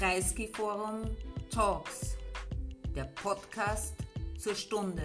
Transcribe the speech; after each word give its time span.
Kreisky 0.00 0.48
Forum 0.50 1.02
Talks, 1.54 2.16
der 2.96 3.04
Podcast 3.22 3.92
zur 4.38 4.54
Stunde. 4.54 5.02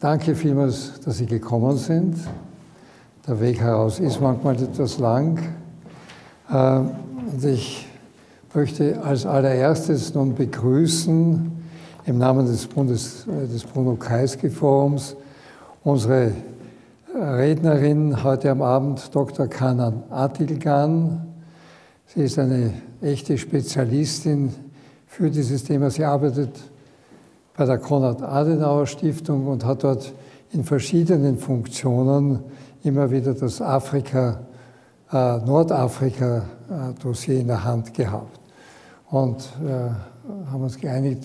Danke 0.00 0.34
vielmals, 0.34 0.98
dass 1.00 1.18
Sie 1.18 1.26
gekommen 1.26 1.76
sind. 1.76 2.16
Der 3.26 3.38
Weg 3.38 3.60
heraus 3.60 4.00
ist 4.00 4.22
manchmal 4.22 4.54
etwas 4.54 4.98
lang. 4.98 5.38
Äh, 6.48 6.78
und 6.78 7.44
ich 7.44 7.86
möchte 8.54 9.02
als 9.02 9.26
allererstes 9.26 10.14
nun 10.14 10.34
begrüßen 10.34 11.52
im 12.06 12.16
Namen 12.16 12.46
des, 12.46 12.66
Bundes, 12.66 13.26
äh, 13.26 13.46
des 13.46 13.64
Bruno 13.64 13.96
Kreisky 13.96 14.48
Forums 14.48 15.14
unsere 15.84 16.32
Rednerin 17.36 18.24
heute 18.24 18.50
am 18.50 18.62
Abend, 18.62 19.14
Dr. 19.14 19.48
Kanan 19.48 20.02
Atilgan. 20.08 21.26
Sie 22.06 22.22
ist 22.22 22.38
eine 22.38 22.72
echte 23.02 23.36
Spezialistin 23.36 24.54
für 25.06 25.28
dieses 25.30 25.64
Thema. 25.64 25.90
Sie 25.90 26.04
arbeitet 26.04 26.58
bei 27.54 27.66
der 27.66 27.76
Konrad-Adenauer-Stiftung 27.78 29.46
und 29.46 29.66
hat 29.66 29.84
dort 29.84 30.14
in 30.52 30.64
verschiedenen 30.64 31.36
Funktionen 31.36 32.38
immer 32.82 33.10
wieder 33.10 33.34
das 33.34 33.60
Afrika, 33.60 34.40
äh, 35.12 35.36
Nordafrika-Dossier 35.38 37.40
in 37.40 37.48
der 37.48 37.62
Hand 37.62 37.92
gehabt. 37.92 38.40
Und 39.10 39.50
äh, 39.66 39.90
haben 40.50 40.62
uns 40.62 40.78
geeinigt, 40.78 41.24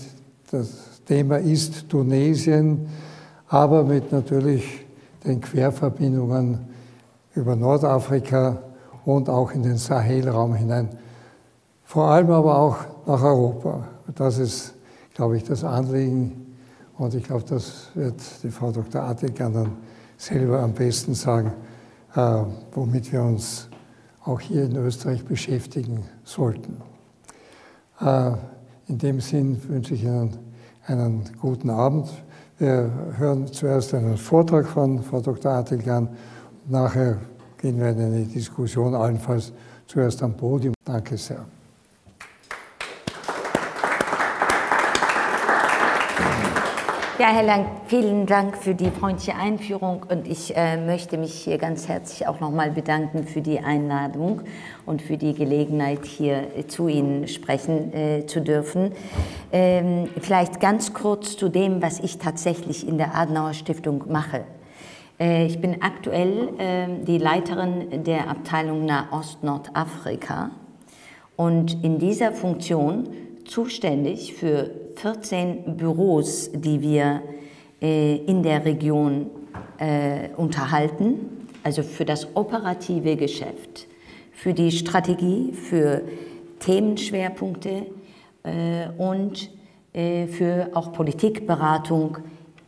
das 0.51 0.99
Thema 1.05 1.37
ist 1.37 1.87
Tunesien, 1.87 2.89
aber 3.47 3.83
mit 3.83 4.11
natürlich 4.11 4.82
den 5.25 5.41
Querverbindungen 5.41 6.67
über 7.35 7.55
Nordafrika 7.55 8.61
und 9.05 9.29
auch 9.29 9.51
in 9.51 9.63
den 9.63 9.77
Sahelraum 9.77 10.53
hinein. 10.55 10.89
Vor 11.83 12.05
allem 12.05 12.31
aber 12.31 12.57
auch 12.57 12.77
nach 13.05 13.21
Europa. 13.21 13.87
Das 14.15 14.37
ist, 14.37 14.73
glaube 15.13 15.37
ich, 15.37 15.43
das 15.43 15.63
Anliegen. 15.63 16.55
Und 16.97 17.13
ich 17.13 17.23
glaube, 17.23 17.43
das 17.47 17.89
wird 17.95 18.21
die 18.43 18.49
Frau 18.49 18.71
Dr. 18.71 19.01
Attigan 19.01 19.53
dann 19.53 19.77
selber 20.17 20.61
am 20.61 20.73
besten 20.73 21.13
sagen, 21.15 21.53
äh, 22.15 22.43
womit 22.71 23.11
wir 23.11 23.23
uns 23.23 23.69
auch 24.23 24.39
hier 24.39 24.65
in 24.65 24.75
Österreich 24.75 25.25
beschäftigen 25.25 26.03
sollten. 26.23 26.77
Äh, 27.99 28.31
in 28.87 28.97
dem 28.97 29.19
Sinn 29.19 29.59
wünsche 29.67 29.95
ich 29.95 30.03
Ihnen 30.03 30.37
einen 30.85 31.23
guten 31.39 31.69
Abend. 31.69 32.09
Wir 32.59 32.91
hören 33.17 33.47
zuerst 33.47 33.93
einen 33.95 34.15
Vortrag 34.15 34.67
von 34.67 35.01
Frau 35.01 35.19
Dr. 35.21 35.51
Atilgan. 35.51 36.07
Nachher 36.67 37.17
gehen 37.57 37.79
wir 37.79 37.89
in 37.89 37.99
eine 37.99 38.25
Diskussion, 38.25 38.93
allenfalls 38.93 39.51
zuerst 39.87 40.21
am 40.21 40.37
Podium. 40.37 40.75
Danke 40.85 41.17
sehr. 41.17 41.45
Ja, 47.19 47.27
Herr 47.27 47.43
Lang, 47.43 47.67
vielen 47.85 48.25
Dank 48.25 48.57
für 48.57 48.73
die 48.73 48.89
freundliche 48.89 49.35
Einführung 49.35 50.03
und 50.09 50.27
ich 50.27 50.57
äh, 50.57 50.77
möchte 50.77 51.19
mich 51.19 51.35
hier 51.35 51.59
ganz 51.59 51.87
herzlich 51.87 52.27
auch 52.27 52.39
nochmal 52.39 52.71
bedanken 52.71 53.27
für 53.27 53.41
die 53.41 53.59
Einladung 53.59 54.41
und 54.87 54.99
für 54.99 55.15
die 55.15 55.35
Gelegenheit, 55.35 56.05
hier 56.05 56.47
äh, 56.57 56.65
zu 56.65 56.87
Ihnen 56.87 57.27
sprechen 57.27 57.93
äh, 57.93 58.25
zu 58.25 58.41
dürfen. 58.41 58.93
Ähm, 59.51 60.09
vielleicht 60.21 60.59
ganz 60.59 60.95
kurz 60.95 61.37
zu 61.37 61.49
dem, 61.49 61.83
was 61.83 61.99
ich 61.99 62.17
tatsächlich 62.17 62.87
in 62.87 62.97
der 62.97 63.13
Adenauer 63.13 63.53
Stiftung 63.53 64.05
mache. 64.07 64.45
Äh, 65.19 65.45
ich 65.45 65.61
bin 65.61 65.83
aktuell 65.83 66.49
ähm, 66.57 67.05
die 67.05 67.19
Leiterin 67.19 68.03
der 68.05 68.27
Abteilung 68.27 68.85
Nahost-Nordafrika 68.87 70.49
und 71.35 71.83
in 71.83 71.99
dieser 71.99 72.31
Funktion 72.31 73.07
zuständig 73.45 74.33
für 74.33 74.71
14 74.95 75.77
Büros, 75.77 76.51
die 76.53 76.81
wir 76.81 77.21
äh, 77.81 78.15
in 78.15 78.43
der 78.43 78.63
Region 78.63 79.27
äh, 79.77 80.29
unterhalten, 80.37 81.47
also 81.63 81.83
für 81.83 82.05
das 82.05 82.27
operative 82.35 83.17
Geschäft, 83.17 83.87
für 84.31 84.53
die 84.53 84.71
Strategie, 84.71 85.51
für 85.51 86.01
Themenschwerpunkte 86.59 87.87
äh, 88.43 88.87
und 88.97 89.51
für 89.93 90.69
auch 90.73 90.91
Politikberatung 90.91 92.17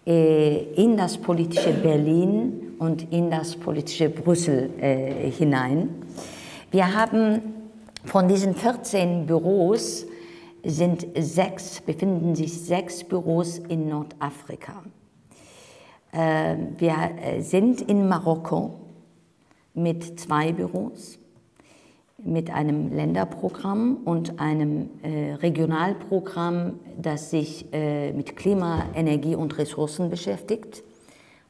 in 0.06 0.96
das 0.96 1.18
politische 1.18 1.72
Berlin 1.72 2.76
und 2.78 3.12
in 3.12 3.32
das 3.32 3.56
politische 3.56 4.10
Brüssel 4.10 4.70
hinein. 5.36 5.90
Wir 6.70 6.94
haben 6.94 7.42
von 8.04 8.28
diesen 8.28 8.54
14 8.54 9.26
Büros 9.26 10.06
sind 10.66 11.08
sechs, 11.18 11.82
befinden 11.82 12.36
sich 12.36 12.62
sechs 12.62 13.04
Büros 13.04 13.60
in 13.60 13.88
Nordafrika. 13.88 14.84
Äh, 16.12 16.56
wir 16.78 16.96
äh, 17.22 17.42
sind 17.42 17.82
in 17.82 18.08
Marokko 18.08 18.76
mit 19.74 20.20
zwei 20.20 20.54
Büros, 20.54 21.20
mit 22.24 22.50
einem 22.50 22.94
Länderprogramm 22.94 23.98
und 24.06 24.40
einem 24.40 24.90
äh, 25.04 25.34
Regionalprogramm, 25.34 26.80
das 26.98 27.30
sich 27.30 27.66
mit 27.72 28.38
Klima, 28.38 28.86
Energie 28.96 29.36
und 29.36 29.58
Ressourcen 29.58 30.10
beschäftigt 30.10 30.84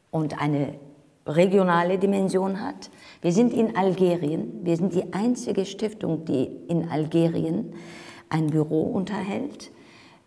und 0.09 0.41
eine 0.41 0.73
regionale 1.27 1.99
Dimension 1.99 2.59
hat. 2.59 2.89
Wir 3.21 3.31
sind 3.31 3.53
in 3.53 3.75
Algerien. 3.75 4.61
Wir 4.63 4.75
sind 4.75 4.93
die 4.95 5.13
einzige 5.13 5.65
Stiftung, 5.65 6.25
die 6.25 6.45
in 6.67 6.89
Algerien 6.89 7.73
ein 8.35 8.47
Büro 8.47 8.81
unterhält. 8.81 9.71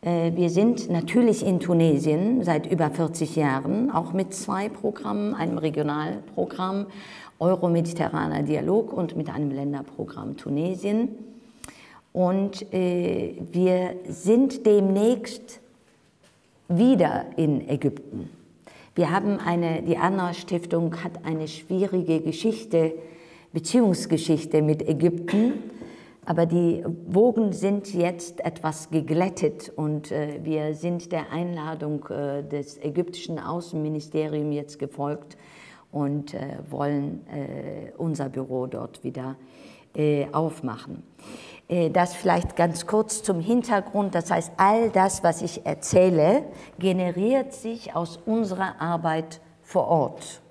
Äh, 0.01 0.33
wir 0.35 0.49
sind 0.49 0.91
natürlich 0.91 1.45
in 1.45 1.61
Tunesien 1.61 2.43
seit 2.43 2.67
über 2.67 2.91
40 2.91 3.37
Jahren, 3.37 3.91
auch 3.91 4.15
mit 4.15 4.33
zwei 4.33 4.71
Programmen, 4.71 5.35
einem 5.35 5.59
Regionalprogramm, 5.59 6.87
Euromediterraner 7.39 8.43
Dialog 8.43 8.93
und 8.95 9.15
mit 9.17 9.29
einem 9.29 9.51
Länderprogramm 9.51 10.39
Tunesien. 10.39 11.11
Und 12.15 12.73
äh, 12.73 13.35
wir 13.53 13.95
sind 14.09 14.65
demnächst 14.65 15.61
wieder 16.69 17.27
in 17.37 17.69
Ägypten. 17.69 18.31
Wir 18.95 19.11
haben 19.11 19.39
eine, 19.39 19.83
die 19.83 19.99
Anna 19.99 20.33
Stiftung 20.33 21.05
hat 21.05 21.25
eine 21.25 21.47
schwierige 21.47 22.21
Geschichte, 22.21 22.95
Beziehungsgeschichte 23.53 24.63
mit 24.63 24.89
Ägypten. 24.89 25.53
Aber 26.29 26.45
die 26.45 26.85
Wogen 27.07 27.55
sind 27.55 27.95
jetzt 27.95 28.45
etwas 28.45 28.91
geglättet 28.91 29.73
und 29.75 30.13
äh, 30.13 30.41
wir 30.43 30.75
sind 30.75 31.11
der 31.11 31.33
Einladung 31.33 32.07
äh, 32.11 32.43
des 32.43 32.77
ägyptischen 32.85 33.39
Außenministeriums 33.39 34.55
jetzt 34.55 34.79
gefolgt 34.79 35.39
und 35.91 36.35
äh, 36.35 36.59
wollen 36.69 37.27
äh, 37.29 37.93
unser 37.97 38.29
Büro 38.29 38.67
dort 38.67 39.03
wieder 39.05 39.37
äh, 39.97 40.27
aufmachen. 40.31 41.03
Äh, 41.67 41.89
das 41.89 42.13
vielleicht 42.13 42.57
ganz 42.57 42.87
kurz 42.87 43.23
zum 43.23 43.41
Hintergrund. 43.41 44.15
Das 44.15 44.31
heißt, 44.31 44.53
all 44.59 44.91
das, 44.91 45.25
was 45.25 45.41
ich 45.41 45.65
erzähle, 45.65 46.43
generiert 46.79 47.55
sich 47.55 47.97
aus 47.97 48.19
unserer 48.27 48.83
Arbeit 48.83 49.41
vor 49.63 49.89
Ort. 49.89 50.43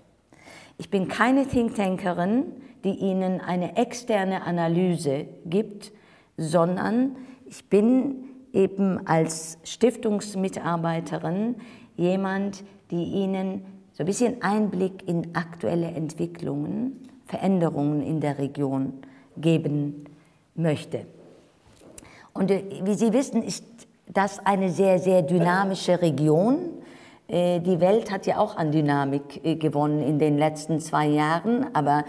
Ich 0.80 0.90
bin 0.90 1.08
keine 1.08 1.48
Thinktankerin, 1.48 2.46
die 2.84 2.94
Ihnen 2.94 3.42
eine 3.42 3.78
externe 3.78 4.44
Analyse 4.44 5.26
gibt, 5.46 5.92
sondern 6.38 7.16
ich 7.46 7.70
bin 7.70 8.16
eben 8.54 9.06
als 9.08 9.58
Stiftungsmitarbeiterin 9.64 11.56
jemand, 11.96 12.64
die 12.92 13.04
Ihnen 13.04 13.66
so 13.94 14.04
ein 14.04 14.06
bisschen 14.06 14.42
Einblick 14.42 15.08
in 15.08 15.36
aktuelle 15.36 15.88
Entwicklungen, 15.88 17.08
Veränderungen 17.26 18.02
in 18.02 18.22
der 18.22 18.38
Region 18.38 18.94
geben 19.38 20.06
möchte. 20.56 21.06
Und 22.34 22.52
äh, 22.52 22.64
wie 22.84 22.94
Sie 22.94 23.12
wissen, 23.12 23.42
ist 23.42 23.66
das 24.08 24.40
eine 24.40 24.70
sehr, 24.70 25.00
sehr 25.00 25.22
dynamische 25.22 26.02
Region. 26.02 26.60
Äh, 27.28 27.60
die 27.60 27.80
Welt 27.80 28.12
hat 28.12 28.26
ja 28.26 28.38
auch 28.38 28.56
an 28.56 28.72
Dynamik 28.72 29.44
äh, 29.44 29.56
gewonnen 29.56 30.02
in 30.02 30.20
den 30.20 30.38
letzten 30.38 30.80
zwei 30.80 31.08
Jahren, 31.08 31.66
aber 31.74 32.06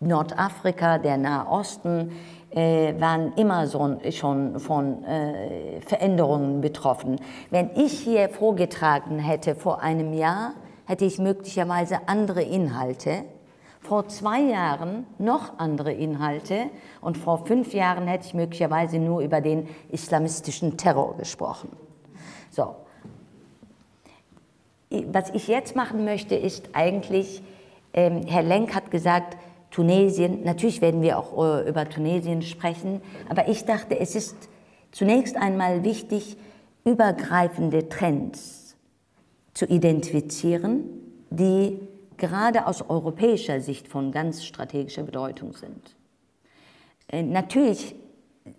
Nordafrika, 0.00 0.98
der 0.98 1.18
Nahe 1.18 1.46
Osten, 1.46 2.10
äh, 2.50 2.98
waren 2.98 3.34
immer 3.34 3.66
so, 3.66 3.98
schon 4.10 4.58
von 4.58 5.04
äh, 5.04 5.80
Veränderungen 5.82 6.60
betroffen. 6.60 7.20
Wenn 7.50 7.70
ich 7.76 8.00
hier 8.00 8.28
vorgetragen 8.28 9.18
hätte 9.18 9.54
vor 9.54 9.82
einem 9.82 10.12
Jahr, 10.12 10.54
hätte 10.86 11.04
ich 11.04 11.18
möglicherweise 11.18 12.08
andere 12.08 12.42
Inhalte. 12.42 13.24
Vor 13.80 14.08
zwei 14.08 14.40
Jahren 14.40 15.06
noch 15.18 15.58
andere 15.58 15.92
Inhalte 15.92 16.70
und 17.00 17.16
vor 17.16 17.46
fünf 17.46 17.72
Jahren 17.72 18.06
hätte 18.06 18.26
ich 18.26 18.34
möglicherweise 18.34 18.98
nur 18.98 19.20
über 19.20 19.40
den 19.40 19.68
islamistischen 19.90 20.76
Terror 20.76 21.16
gesprochen. 21.16 21.70
So. 22.50 22.74
Was 24.90 25.30
ich 25.30 25.46
jetzt 25.46 25.76
machen 25.76 26.04
möchte, 26.04 26.34
ist 26.34 26.70
eigentlich, 26.72 27.42
ähm, 27.94 28.22
Herr 28.26 28.42
Lenk 28.42 28.74
hat 28.74 28.90
gesagt, 28.90 29.36
Tunesien, 29.70 30.42
natürlich 30.42 30.80
werden 30.80 31.02
wir 31.02 31.18
auch 31.18 31.62
äh, 31.62 31.68
über 31.68 31.88
Tunesien 31.88 32.42
sprechen, 32.42 33.00
aber 33.28 33.48
ich 33.48 33.64
dachte, 33.64 33.98
es 33.98 34.14
ist 34.14 34.36
zunächst 34.90 35.36
einmal 35.36 35.84
wichtig, 35.84 36.36
übergreifende 36.84 37.88
Trends 37.88 38.76
zu 39.54 39.66
identifizieren, 39.66 40.84
die 41.30 41.78
gerade 42.16 42.66
aus 42.66 42.82
europäischer 42.88 43.60
Sicht 43.60 43.88
von 43.88 44.12
ganz 44.12 44.44
strategischer 44.44 45.04
Bedeutung 45.04 45.52
sind. 45.52 45.96
Äh, 47.08 47.22
natürlich 47.22 47.94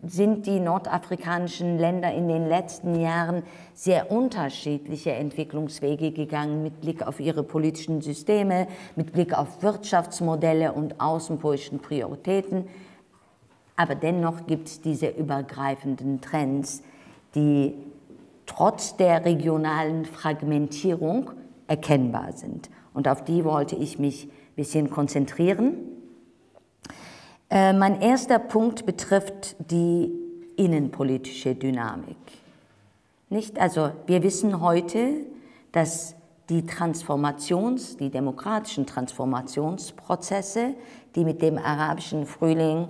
sind 0.04 0.46
die 0.46 0.60
nordafrikanischen 0.60 1.78
Länder 1.78 2.14
in 2.14 2.28
den 2.28 2.48
letzten 2.48 3.00
Jahren 3.00 3.44
sehr 3.74 4.12
unterschiedliche 4.12 5.12
Entwicklungswege 5.12 6.12
gegangen 6.12 6.64
mit 6.64 6.82
Blick 6.82 7.06
auf 7.06 7.20
ihre 7.20 7.44
politischen 7.44 8.02
Systeme, 8.02 8.68
mit 8.96 9.12
Blick 9.12 9.38
auf 9.38 9.64
Wirtschaftsmodelle 9.64 10.74
und 10.74 11.02
außenpolitischen 11.02 11.80
Prioritäten. 11.80 12.68
Aber 13.76 13.96
dennoch 13.96 14.46
gibt 14.46 14.68
es 14.68 14.82
diese 14.82 15.08
übergreifenden 15.08 16.22
Trends, 16.22 16.84
die 17.34 17.74
trotz 18.46 18.98
der 18.98 19.26
regionalen 19.26 20.06
Fragmentierung 20.06 21.32
erkennbar 21.68 22.34
sind. 22.34 22.70
Und 22.94 23.08
auf 23.08 23.24
die 23.24 23.44
wollte 23.46 23.76
ich 23.76 23.98
mich 23.98 24.26
ein 24.26 24.56
bisschen 24.56 24.90
konzentrieren. 24.90 25.91
Äh, 27.52 27.74
mein 27.74 28.02
erster 28.02 28.40
Punkt 28.40 28.86
betrifft 28.86 29.58
die 29.70 30.10
innenpolitische 30.56 31.54
Dynamik. 31.54 32.16
Nicht? 33.30 33.60
Also 33.60 33.92
wir 34.08 34.24
wissen 34.24 34.62
heute, 34.62 35.26
dass 35.74 36.16
die 36.50 36.62
Transformations-, 36.64 37.98
die 37.98 38.10
demokratischen 38.10 38.86
Transformationsprozesse, 38.86 40.76
die 41.16 41.26
mit 41.26 41.42
dem 41.42 41.58
arabischen 41.58 42.26
Frühling 42.26 42.88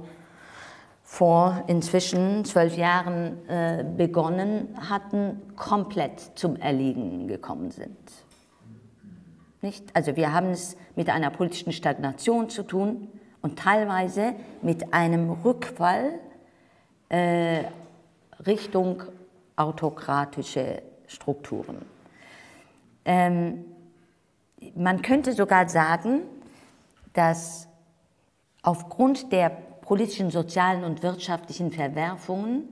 vor 1.02 1.63
inzwischen 1.66 2.46
zwölf 2.46 2.78
Jahren 2.78 3.50
äh, 3.50 3.84
begonnen 3.98 4.68
hatten, 4.90 5.42
komplett 5.56 6.34
zum 6.36 6.56
Erliegen 6.56 7.28
gekommen 7.28 7.72
sind. 7.72 7.98
Nicht? 9.63 9.86
Also 9.96 10.16
wir 10.16 10.34
haben 10.34 10.52
es 10.52 10.78
mit 10.96 11.10
einer 11.10 11.31
politischen 11.31 11.74
Stagnation 11.74 12.50
zu 12.50 12.62
tun, 12.62 13.08
und 13.42 13.58
teilweise 13.58 14.34
mit 14.62 14.94
einem 14.94 15.32
Rückfall 15.32 16.20
äh, 17.10 17.64
Richtung 18.46 19.04
autokratische 19.56 20.82
Strukturen. 21.08 21.86
Ähm, 23.06 23.66
man 24.76 25.02
könnte 25.02 25.34
sogar 25.34 25.68
sagen, 25.68 26.22
dass 27.14 27.68
aufgrund 28.62 29.32
der 29.32 29.50
politischen, 29.50 30.32
sozialen 30.32 30.84
und 30.84 31.04
wirtschaftlichen 31.04 31.72
Verwerfungen 31.72 32.70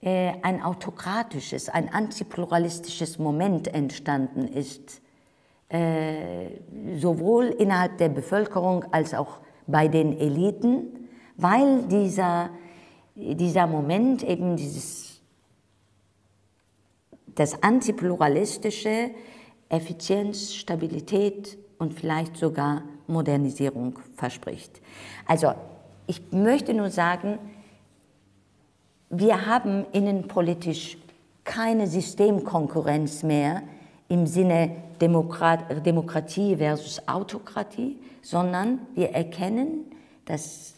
äh, 0.00 0.32
ein 0.42 0.62
autokratisches, 0.62 1.68
ein 1.68 1.92
antipluralistisches 1.92 3.18
Moment 3.18 3.68
entstanden 3.74 4.46
ist, 4.46 5.02
äh, 5.68 6.60
sowohl 6.96 7.46
innerhalb 7.46 7.98
der 7.98 8.08
Bevölkerung 8.08 8.84
als 8.92 9.12
auch 9.12 9.40
bei 9.68 9.86
den 9.86 10.18
Eliten, 10.18 11.08
weil 11.36 11.82
dieser, 11.84 12.50
dieser 13.14 13.68
Moment 13.68 14.24
eben 14.24 14.56
dieses, 14.56 15.20
das 17.34 17.62
antipluralistische, 17.62 19.10
Effizienz, 19.68 20.54
Stabilität 20.54 21.58
und 21.78 21.92
vielleicht 21.92 22.36
sogar 22.36 22.82
Modernisierung 23.06 23.98
verspricht. 24.16 24.80
Also 25.26 25.52
ich 26.06 26.32
möchte 26.32 26.72
nur 26.72 26.90
sagen, 26.90 27.38
wir 29.10 29.46
haben 29.46 29.84
innenpolitisch 29.92 30.96
keine 31.44 31.86
Systemkonkurrenz 31.86 33.22
mehr 33.22 33.62
im 34.08 34.26
Sinne 34.26 34.76
Demokrat 35.00 35.86
Demokratie 35.86 36.56
versus 36.56 37.06
Autokratie, 37.06 37.98
sondern 38.22 38.80
wir 38.94 39.10
erkennen, 39.10 39.92
dass 40.24 40.74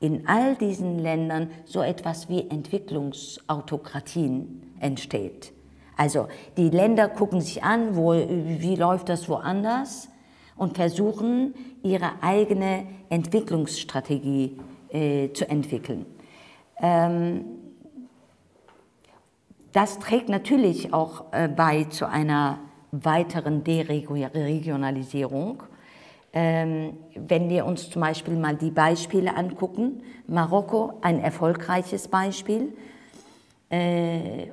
in 0.00 0.28
all 0.28 0.54
diesen 0.56 0.98
Ländern 0.98 1.50
so 1.64 1.80
etwas 1.82 2.28
wie 2.28 2.48
Entwicklungsautokratien 2.48 4.74
entsteht. 4.80 5.52
Also 5.96 6.28
die 6.56 6.70
Länder 6.70 7.08
gucken 7.08 7.40
sich 7.40 7.64
an, 7.64 7.96
wo, 7.96 8.12
wie 8.12 8.76
läuft 8.76 9.08
das 9.08 9.28
woanders 9.28 10.08
und 10.56 10.76
versuchen 10.76 11.54
ihre 11.82 12.22
eigene 12.22 12.86
Entwicklungsstrategie 13.08 14.60
äh, 14.90 15.32
zu 15.32 15.48
entwickeln. 15.48 16.06
Ähm, 16.80 17.44
das 19.72 19.98
trägt 19.98 20.28
natürlich 20.28 20.94
auch 20.94 21.32
äh, 21.32 21.48
bei 21.48 21.82
zu 21.84 22.08
einer 22.08 22.60
weiteren 22.92 23.64
Deregionalisierung. 23.64 25.62
Ähm, 26.32 26.98
wenn 27.14 27.48
wir 27.48 27.64
uns 27.64 27.90
zum 27.90 28.02
Beispiel 28.02 28.36
mal 28.36 28.54
die 28.56 28.70
Beispiele 28.70 29.34
angucken, 29.34 30.02
Marokko 30.26 30.98
ein 31.00 31.20
erfolgreiches 31.20 32.08
Beispiel, 32.08 32.74
äh, 33.70 34.48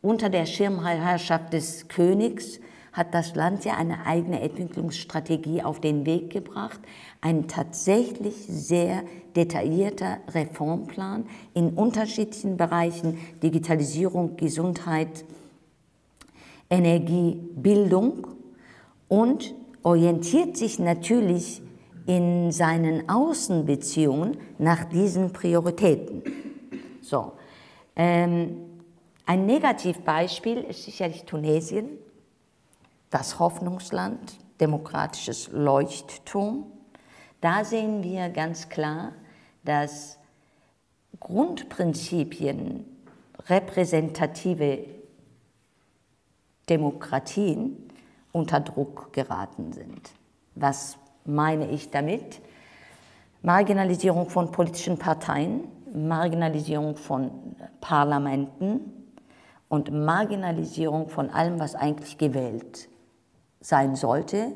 unter 0.00 0.28
der 0.28 0.46
Schirmherrschaft 0.46 1.52
des 1.52 1.86
Königs 1.88 2.58
hat 2.92 3.14
das 3.14 3.34
Land 3.34 3.64
ja 3.64 3.76
eine 3.76 4.04
eigene 4.04 4.40
Entwicklungsstrategie 4.40 5.62
auf 5.62 5.80
den 5.80 6.04
Weg 6.04 6.30
gebracht, 6.30 6.80
ein 7.20 7.48
tatsächlich 7.48 8.34
sehr 8.46 9.02
detaillierter 9.34 10.18
Reformplan 10.28 11.24
in 11.54 11.70
unterschiedlichen 11.70 12.56
Bereichen, 12.56 13.18
Digitalisierung, 13.42 14.36
Gesundheit, 14.36 15.24
Energie, 16.72 17.38
Bildung 17.54 18.26
und 19.06 19.54
orientiert 19.82 20.56
sich 20.56 20.78
natürlich 20.78 21.60
in 22.06 22.50
seinen 22.50 23.10
Außenbeziehungen 23.10 24.38
nach 24.58 24.84
diesen 24.84 25.34
Prioritäten. 25.34 26.22
So, 27.02 27.32
ähm, 27.94 28.56
ein 29.26 29.44
Negativbeispiel 29.44 30.58
ist 30.62 30.84
sicherlich 30.84 31.24
Tunesien, 31.24 31.90
das 33.10 33.38
Hoffnungsland, 33.38 34.38
demokratisches 34.58 35.50
Leuchtturm. 35.52 36.64
Da 37.42 37.64
sehen 37.66 38.02
wir 38.02 38.30
ganz 38.30 38.70
klar, 38.70 39.12
dass 39.62 40.18
Grundprinzipien, 41.20 42.86
repräsentative 43.48 45.01
Demokratien 46.68 47.76
unter 48.32 48.60
Druck 48.60 49.12
geraten 49.12 49.72
sind. 49.72 50.10
Was 50.54 50.96
meine 51.24 51.70
ich 51.70 51.90
damit? 51.90 52.40
Marginalisierung 53.42 54.28
von 54.28 54.50
politischen 54.52 54.98
Parteien, 54.98 55.64
Marginalisierung 55.92 56.96
von 56.96 57.30
Parlamenten 57.80 58.80
und 59.68 59.90
Marginalisierung 59.90 61.08
von 61.08 61.30
allem, 61.30 61.58
was 61.58 61.74
eigentlich 61.74 62.18
gewählt 62.18 62.88
sein 63.60 63.96
sollte, 63.96 64.52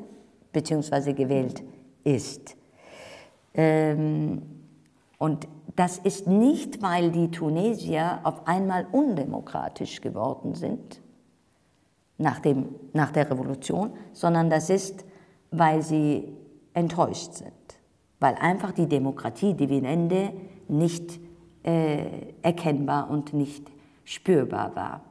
beziehungsweise 0.51 1.13
gewählt 1.13 1.63
ist. 2.03 2.55
Ähm, 3.53 4.41
und 5.17 5.47
das 5.75 5.97
ist 5.97 6.27
nicht, 6.27 6.81
weil 6.81 7.11
die 7.11 7.29
Tunesier 7.29 8.19
auf 8.23 8.47
einmal 8.47 8.87
undemokratisch 8.91 10.01
geworden 10.01 10.55
sind, 10.55 11.01
nach, 12.17 12.39
dem, 12.39 12.75
nach 12.93 13.11
der 13.11 13.29
Revolution, 13.29 13.91
sondern 14.13 14.49
das 14.49 14.69
ist, 14.69 15.05
weil 15.51 15.81
sie 15.81 16.33
enttäuscht 16.73 17.33
sind, 17.33 17.51
weil 18.19 18.35
einfach 18.35 18.71
die 18.71 18.87
Demokratie-Dividende 18.87 20.33
nicht 20.67 21.19
äh, 21.63 21.97
erkennbar 22.41 23.09
und 23.09 23.33
nicht 23.33 23.65
spürbar 24.03 24.75
war. 24.75 25.01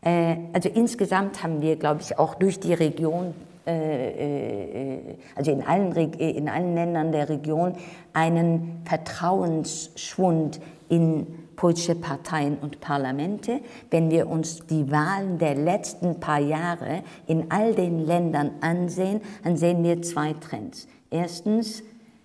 Äh, 0.00 0.36
also 0.52 0.68
insgesamt 0.68 1.42
haben 1.42 1.60
wir, 1.60 1.76
glaube 1.76 2.00
ich, 2.00 2.18
auch 2.18 2.34
durch 2.34 2.60
die 2.60 2.74
Region, 2.74 3.34
äh, 3.66 4.98
äh 4.98 5.16
also 5.34 5.50
in 5.50 5.62
allen, 5.62 5.92
in 5.92 6.48
allen 6.48 6.74
Ländern 6.74 7.12
der 7.12 7.28
Region, 7.28 7.74
einen 8.12 8.82
Vertrauensschwund 8.84 10.60
in 10.88 11.26
politische 11.62 11.94
Parteien 11.94 12.58
und 12.58 12.80
Parlamente. 12.80 13.60
Wenn 13.88 14.10
wir 14.10 14.28
uns 14.28 14.66
die 14.66 14.90
Wahlen 14.90 15.38
der 15.38 15.54
letzten 15.54 16.18
paar 16.18 16.40
Jahre 16.40 17.04
in 17.28 17.52
all 17.52 17.72
den 17.72 18.00
Ländern 18.00 18.50
ansehen, 18.60 19.20
dann 19.44 19.56
sehen 19.56 19.84
wir 19.84 20.02
zwei 20.02 20.32
Trends. 20.32 20.88
Erstens, 21.08 21.84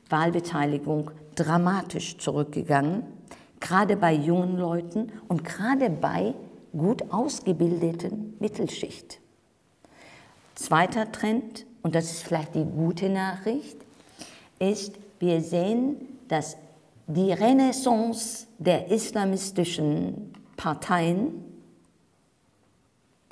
Wahlbeteiligung 0.09 1.11
dramatisch 1.35 2.17
zurückgegangen, 2.17 3.03
gerade 3.59 3.95
bei 3.95 4.11
jungen 4.11 4.57
Leuten 4.57 5.11
und 5.27 5.43
gerade 5.43 5.91
bei 5.91 6.33
gut 6.75 7.03
ausgebildeten 7.13 8.33
Mittelschicht. 8.39 9.19
Zweiter 10.55 11.11
Trend, 11.11 11.67
und 11.83 11.93
das 11.93 12.05
ist 12.05 12.23
vielleicht 12.23 12.55
die 12.55 12.65
gute 12.65 13.07
Nachricht, 13.07 13.77
ist, 14.57 14.95
wir 15.19 15.41
sehen, 15.41 15.97
dass 16.27 16.57
die 17.07 17.31
Renaissance 17.31 18.47
der 18.57 18.91
islamistischen 18.91 20.33
Parteien, 20.57 21.43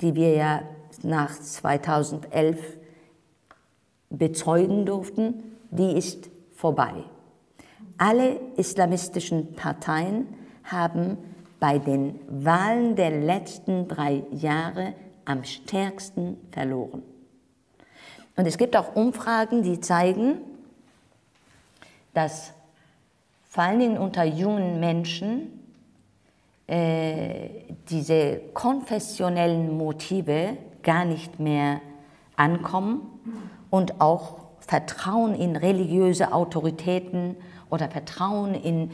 die 0.00 0.14
wir 0.14 0.34
ja 0.34 0.62
nach 1.02 1.38
2011 1.38 2.58
bezeugen 4.08 4.86
durften, 4.86 5.56
die 5.70 5.92
ist 5.92 6.30
vorbei. 6.54 7.04
Alle 7.98 8.40
islamistischen 8.56 9.52
Parteien 9.52 10.26
haben 10.64 11.18
bei 11.60 11.78
den 11.78 12.18
Wahlen 12.28 12.96
der 12.96 13.10
letzten 13.10 13.88
drei 13.88 14.24
Jahre 14.30 14.94
am 15.24 15.44
stärksten 15.44 16.38
verloren. 16.50 17.02
Und 18.36 18.46
es 18.46 18.58
gibt 18.58 18.76
auch 18.76 18.94
Umfragen, 18.94 19.62
die 19.62 19.80
zeigen, 19.80 20.38
dass 22.12 22.52
vor 23.56 23.78
Dingen 23.78 23.96
unter 23.96 24.22
jungen 24.22 24.80
Menschen 24.80 25.50
äh, 26.66 27.48
diese 27.88 28.40
konfessionellen 28.52 29.78
Motive 29.78 30.58
gar 30.82 31.06
nicht 31.06 31.40
mehr 31.40 31.80
ankommen 32.36 33.00
und 33.70 33.98
auch 33.98 34.40
Vertrauen 34.60 35.34
in 35.34 35.56
religiöse 35.56 36.34
Autoritäten 36.34 37.34
oder 37.70 37.88
Vertrauen 37.88 38.54
in 38.54 38.90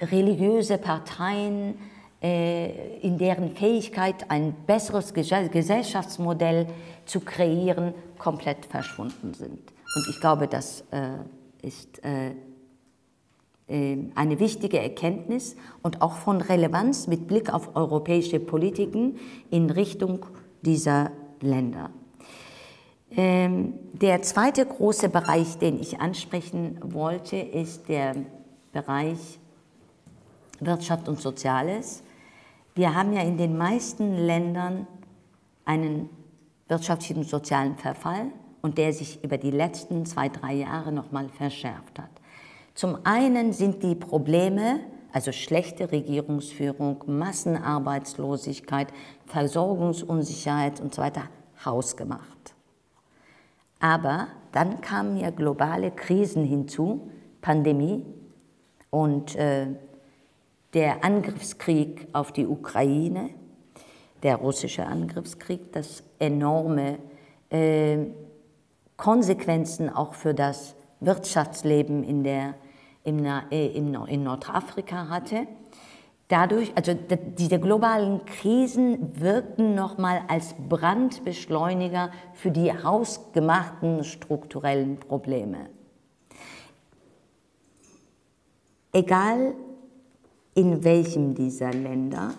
religiöse 0.00 0.78
Parteien, 0.78 1.74
äh, 2.22 2.96
in 3.00 3.18
deren 3.18 3.50
Fähigkeit, 3.50 4.30
ein 4.30 4.54
besseres 4.66 5.12
Gesellschaftsmodell 5.12 6.68
zu 7.04 7.20
kreieren, 7.20 7.92
komplett 8.16 8.64
verschwunden 8.64 9.34
sind. 9.34 9.60
Und 9.94 10.08
ich 10.08 10.18
glaube, 10.20 10.48
das 10.48 10.84
äh, 10.90 11.18
ist 11.66 12.02
äh, 12.02 12.30
eine 13.70 14.40
wichtige 14.40 14.80
Erkenntnis 14.80 15.56
und 15.82 16.02
auch 16.02 16.14
von 16.14 16.40
Relevanz 16.40 17.06
mit 17.06 17.26
Blick 17.26 17.52
auf 17.52 17.76
europäische 17.76 18.40
Politiken 18.40 19.16
in 19.50 19.70
Richtung 19.70 20.26
dieser 20.62 21.12
Länder. 21.40 21.90
Ähm, 23.16 23.74
der 23.92 24.22
zweite 24.22 24.64
große 24.64 25.08
Bereich, 25.08 25.58
den 25.58 25.80
ich 25.80 26.00
ansprechen 26.00 26.78
wollte, 26.82 27.36
ist 27.36 27.88
der 27.88 28.14
Bereich 28.72 29.38
Wirtschaft 30.60 31.08
und 31.08 31.20
Soziales. 31.20 32.02
Wir 32.74 32.94
haben 32.94 33.12
ja 33.12 33.22
in 33.22 33.36
den 33.36 33.56
meisten 33.56 34.14
Ländern 34.14 34.86
einen 35.64 36.08
wirtschaftlichen 36.68 37.18
und 37.18 37.28
sozialen 37.28 37.76
Verfall 37.76 38.26
und 38.62 38.78
der 38.78 38.92
sich 38.92 39.24
über 39.24 39.38
die 39.38 39.50
letzten 39.50 40.06
zwei, 40.06 40.28
drei 40.28 40.54
Jahre 40.54 40.92
nochmal 40.92 41.28
verschärft 41.30 41.98
hat. 41.98 42.19
Zum 42.80 42.96
einen 43.04 43.52
sind 43.52 43.82
die 43.82 43.94
Probleme, 43.94 44.80
also 45.12 45.32
schlechte 45.32 45.92
Regierungsführung, 45.92 47.04
Massenarbeitslosigkeit, 47.06 48.88
Versorgungsunsicherheit 49.26 50.80
und 50.80 50.94
so 50.94 51.02
weiter, 51.02 51.24
hausgemacht. 51.62 52.54
Aber 53.80 54.28
dann 54.52 54.80
kamen 54.80 55.18
ja 55.18 55.28
globale 55.28 55.90
Krisen 55.90 56.42
hinzu, 56.42 57.10
Pandemie 57.42 58.02
und 58.88 59.36
äh, 59.36 59.66
der 60.72 61.04
Angriffskrieg 61.04 62.08
auf 62.14 62.32
die 62.32 62.46
Ukraine, 62.46 63.28
der 64.22 64.36
russische 64.36 64.86
Angriffskrieg, 64.86 65.70
das 65.72 66.02
enorme 66.18 66.96
äh, 67.50 68.06
Konsequenzen 68.96 69.90
auch 69.90 70.14
für 70.14 70.32
das 70.32 70.76
Wirtschaftsleben 71.00 72.04
in, 72.04 72.24
der, 72.24 72.54
im, 73.04 73.24
äh, 73.24 73.66
in 73.68 74.22
Nordafrika 74.22 75.08
hatte. 75.08 75.46
Dadurch, 76.28 76.70
also 76.76 76.94
diese 77.38 77.58
globalen 77.58 78.24
Krisen 78.24 79.20
wirkten 79.20 79.74
nochmal 79.74 80.22
als 80.28 80.54
Brandbeschleuniger 80.68 82.12
für 82.34 82.52
die 82.52 82.72
hausgemachten 82.72 84.04
strukturellen 84.04 84.98
Probleme. 84.98 85.70
Egal 88.92 89.54
in 90.54 90.84
welchem 90.84 91.34
dieser 91.34 91.72
Länder, 91.72 92.34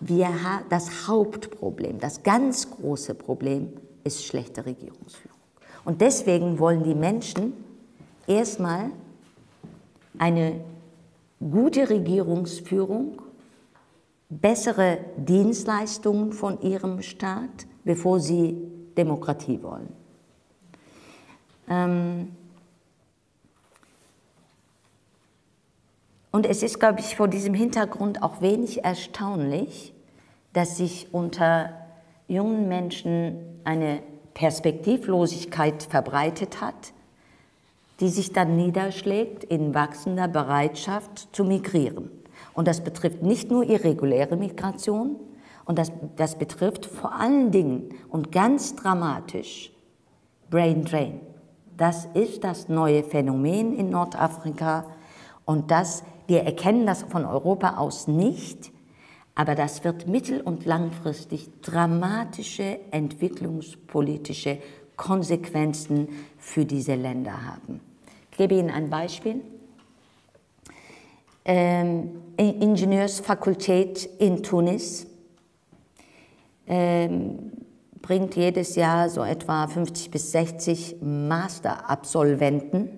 wir 0.00 0.28
das 0.68 1.08
Hauptproblem, 1.08 1.98
das 1.98 2.22
ganz 2.22 2.70
große 2.70 3.14
Problem 3.14 3.72
ist 4.04 4.24
schlechte 4.24 4.66
Regierungsführung. 4.66 5.36
Und 5.84 6.00
deswegen 6.00 6.58
wollen 6.58 6.82
die 6.82 6.94
Menschen 6.94 7.52
erstmal 8.26 8.90
eine 10.18 10.60
gute 11.40 11.88
Regierungsführung, 11.90 13.22
bessere 14.28 14.98
Dienstleistungen 15.16 16.32
von 16.32 16.60
ihrem 16.60 17.02
Staat, 17.02 17.66
bevor 17.84 18.20
sie 18.20 18.56
Demokratie 18.96 19.62
wollen. 19.62 19.92
Ähm 21.68 22.36
Und 26.36 26.44
es 26.44 26.62
ist, 26.62 26.78
glaube 26.78 27.00
ich, 27.00 27.16
vor 27.16 27.28
diesem 27.28 27.54
Hintergrund 27.54 28.22
auch 28.22 28.42
wenig 28.42 28.84
erstaunlich, 28.84 29.94
dass 30.52 30.76
sich 30.76 31.08
unter 31.14 31.72
jungen 32.28 32.68
Menschen 32.68 33.38
eine 33.64 34.02
Perspektivlosigkeit 34.34 35.82
verbreitet 35.84 36.60
hat, 36.60 36.92
die 38.00 38.08
sich 38.08 38.32
dann 38.32 38.56
niederschlägt 38.56 39.44
in 39.44 39.74
wachsender 39.74 40.28
Bereitschaft 40.28 41.28
zu 41.34 41.44
migrieren. 41.44 42.10
Und 42.54 42.68
das 42.68 42.82
betrifft 42.82 43.22
nicht 43.22 43.50
nur 43.50 43.64
irreguläre 43.64 44.36
Migration, 44.36 45.16
und 45.66 45.78
das, 45.78 45.92
das 46.14 46.38
betrifft 46.38 46.86
vor 46.86 47.12
allen 47.12 47.50
Dingen 47.50 47.90
und 48.08 48.32
ganz 48.32 48.76
dramatisch 48.76 49.72
Brain 50.48 50.84
Drain. 50.84 51.20
Das 51.76 52.06
ist 52.14 52.44
das 52.44 52.68
neue 52.68 53.02
Phänomen 53.02 53.76
in 53.76 53.90
Nordafrika 53.90 54.86
und 55.44 55.70
das, 55.70 56.04
wir 56.26 56.44
erkennen 56.44 56.86
das 56.86 57.02
von 57.02 57.26
Europa 57.26 57.76
aus 57.76 58.06
nicht, 58.06 58.72
aber 59.34 59.54
das 59.54 59.84
wird 59.84 60.06
mittel- 60.06 60.40
und 60.40 60.64
langfristig 60.64 61.50
dramatische 61.60 62.78
entwicklungspolitische 62.92 64.58
Konsequenzen 64.96 66.08
für 66.38 66.64
diese 66.64 66.94
Länder 66.94 67.44
haben. 67.44 67.80
Ich 68.36 68.38
gebe 68.38 68.54
Ihnen 68.54 68.68
ein 68.68 68.90
Beispiel. 68.90 69.40
Ähm, 71.46 72.20
Ingenieursfakultät 72.36 74.04
in 74.18 74.42
Tunis 74.42 75.06
ähm, 76.66 77.50
bringt 78.02 78.36
jedes 78.36 78.76
Jahr 78.76 79.08
so 79.08 79.24
etwa 79.24 79.66
50 79.66 80.10
bis 80.10 80.32
60 80.32 80.96
Masterabsolventen 81.00 82.90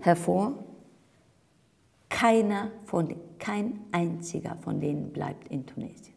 hervor. 0.00 0.64
Keiner 2.08 2.70
von, 2.86 3.14
kein 3.38 3.80
einziger 3.92 4.56
von 4.62 4.80
denen 4.80 5.12
bleibt 5.12 5.48
in 5.48 5.66
Tunesien. 5.66 6.16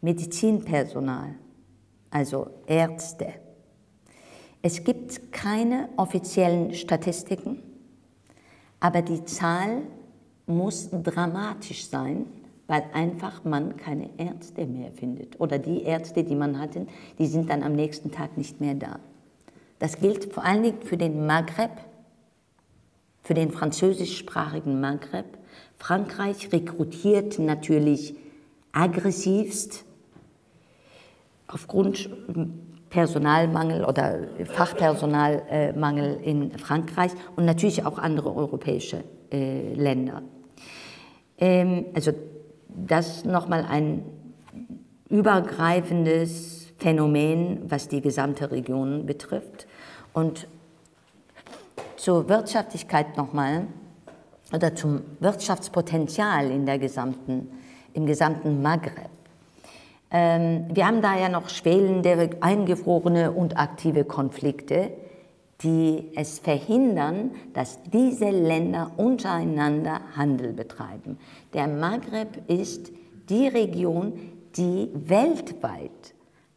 Medizinpersonal, 0.00 1.34
also 2.08 2.48
Ärzte. 2.66 3.45
Es 4.66 4.82
gibt 4.82 5.32
keine 5.32 5.88
offiziellen 5.96 6.74
Statistiken, 6.74 7.62
aber 8.80 9.00
die 9.00 9.24
Zahl 9.24 9.82
muss 10.48 10.90
dramatisch 10.90 11.86
sein, 11.86 12.26
weil 12.66 12.82
einfach 12.92 13.44
man 13.44 13.76
keine 13.76 14.10
Ärzte 14.18 14.66
mehr 14.66 14.90
findet. 14.90 15.38
Oder 15.38 15.60
die 15.60 15.84
Ärzte, 15.84 16.24
die 16.24 16.34
man 16.34 16.58
hatte, 16.58 16.88
die 17.16 17.28
sind 17.28 17.48
dann 17.48 17.62
am 17.62 17.74
nächsten 17.74 18.10
Tag 18.10 18.36
nicht 18.36 18.60
mehr 18.60 18.74
da. 18.74 18.98
Das 19.78 20.00
gilt 20.00 20.34
vor 20.34 20.44
allen 20.44 20.64
Dingen 20.64 20.82
für 20.82 20.96
den 20.96 21.26
Maghreb, 21.26 21.70
für 23.22 23.34
den 23.34 23.52
französischsprachigen 23.52 24.80
Maghreb. 24.80 25.26
Frankreich 25.76 26.52
rekrutiert 26.52 27.38
natürlich 27.38 28.16
aggressivst 28.72 29.84
aufgrund 31.46 32.10
Personalmangel 32.96 33.84
oder 33.84 34.20
Fachpersonalmangel 34.46 36.18
in 36.22 36.56
Frankreich 36.56 37.12
und 37.36 37.44
natürlich 37.44 37.84
auch 37.84 37.98
andere 37.98 38.34
europäische 38.34 39.04
äh, 39.30 39.74
Länder. 39.74 40.22
Ähm, 41.36 41.84
also 41.94 42.12
das 42.68 43.26
nochmal 43.26 43.66
ein 43.68 44.02
übergreifendes 45.10 46.72
Phänomen, 46.78 47.70
was 47.70 47.88
die 47.88 48.00
gesamte 48.00 48.50
Region 48.50 49.04
betrifft. 49.04 49.66
Und 50.14 50.48
zur 51.96 52.30
Wirtschaftlichkeit 52.30 53.18
nochmal 53.18 53.66
oder 54.54 54.74
zum 54.74 55.02
Wirtschaftspotenzial 55.20 56.50
in 56.50 56.64
der 56.64 56.78
gesamten, 56.78 57.50
im 57.92 58.06
gesamten 58.06 58.62
Maghreb. 58.62 59.10
Ähm, 60.10 60.66
wir 60.72 60.86
haben 60.86 61.02
da 61.02 61.18
ja 61.18 61.28
noch 61.28 61.48
schwelende, 61.48 62.30
eingefrorene 62.40 63.32
und 63.32 63.58
aktive 63.58 64.04
Konflikte 64.04 64.92
die 65.62 66.10
es 66.14 66.38
verhindern, 66.38 67.30
dass 67.54 67.82
diese 67.84 68.30
Länder 68.30 68.92
untereinander 68.96 70.00
Handel 70.14 70.52
betreiben. 70.52 71.18
Der 71.54 71.66
Maghreb 71.66 72.48
ist 72.48 72.92
die 73.30 73.48
Region, 73.48 74.12
die 74.56 74.90
weltweit 74.92 76.14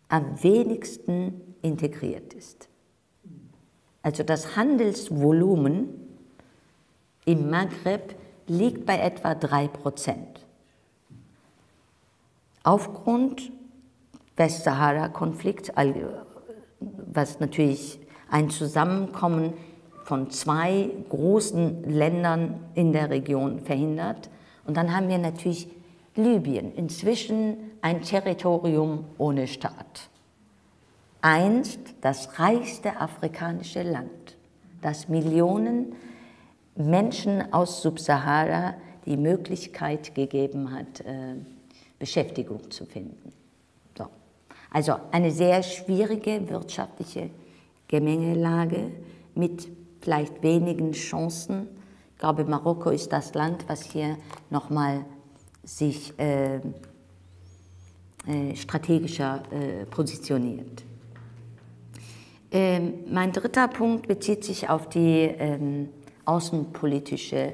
am 0.10 0.42
wenigsten 0.44 1.56
integriert 1.62 2.34
ist. 2.34 2.68
Also 4.02 4.24
das 4.24 4.56
Handelsvolumen 4.56 5.90
im 7.26 7.50
Maghreb 7.50 8.16
liegt 8.48 8.86
bei 8.86 8.98
etwa 8.98 9.36
3 9.36 9.68
Prozent. 9.68 10.46
Aufgrund 12.70 13.52
Westsahara-Konflikts, 14.36 15.72
was 16.80 17.40
natürlich 17.40 18.00
ein 18.30 18.52
Zusammenkommen 18.52 19.54
von 20.04 20.30
zwei 20.30 20.92
großen 21.10 21.84
Ländern 21.86 22.60
in 22.76 22.94
der 22.94 23.10
Region 23.10 23.62
verhindert. 23.62 24.30
Und 24.68 24.78
dann 24.78 24.96
haben 24.96 25.08
wir 25.08 25.18
natürlich 25.18 25.68
Libyen, 26.16 26.72
inzwischen 26.76 27.58
ein 27.82 28.04
Territorium 28.04 29.06
ohne 29.18 29.48
Staat. 29.48 30.12
Einst 31.22 31.80
das 32.02 32.38
reichste 32.38 33.02
afrikanische 33.02 33.82
Land, 33.82 34.38
das 34.84 35.10
Millionen 35.10 35.96
Menschen 36.76 37.52
aus 37.52 37.82
Subsahara 37.82 38.76
die 39.08 39.18
Möglichkeit 39.18 40.14
gegeben 40.14 40.72
hat, 40.72 41.00
äh, 41.00 41.34
Beschäftigung 42.00 42.72
zu 42.72 42.86
finden. 42.86 43.34
So. 43.98 44.08
Also 44.72 44.96
eine 45.12 45.32
sehr 45.32 45.62
schwierige 45.62 46.50
wirtschaftliche 46.50 47.30
Gemengelage 47.88 48.92
mit 49.36 49.68
vielleicht 50.02 50.42
wenigen 50.42 50.94
Chancen. 50.94 51.68
Ich 52.14 52.20
glaube, 52.20 52.46
Marokko 52.46 52.90
ist 52.90 53.12
das 53.12 53.34
Land, 53.34 53.66
was 53.68 53.84
hier 53.84 54.18
nochmal 54.50 55.06
sich 55.64 56.18
äh, 56.18 56.58
äh, 58.28 58.56
strategischer 58.56 59.44
äh, 59.52 59.86
positioniert. 59.86 60.84
Ähm, 62.52 62.94
mein 63.08 63.32
dritter 63.32 63.68
Punkt 63.68 64.08
bezieht 64.08 64.44
sich 64.44 64.70
auf 64.70 64.90
die 64.90 65.30
ähm, 65.38 65.90
außenpolitische 66.26 67.54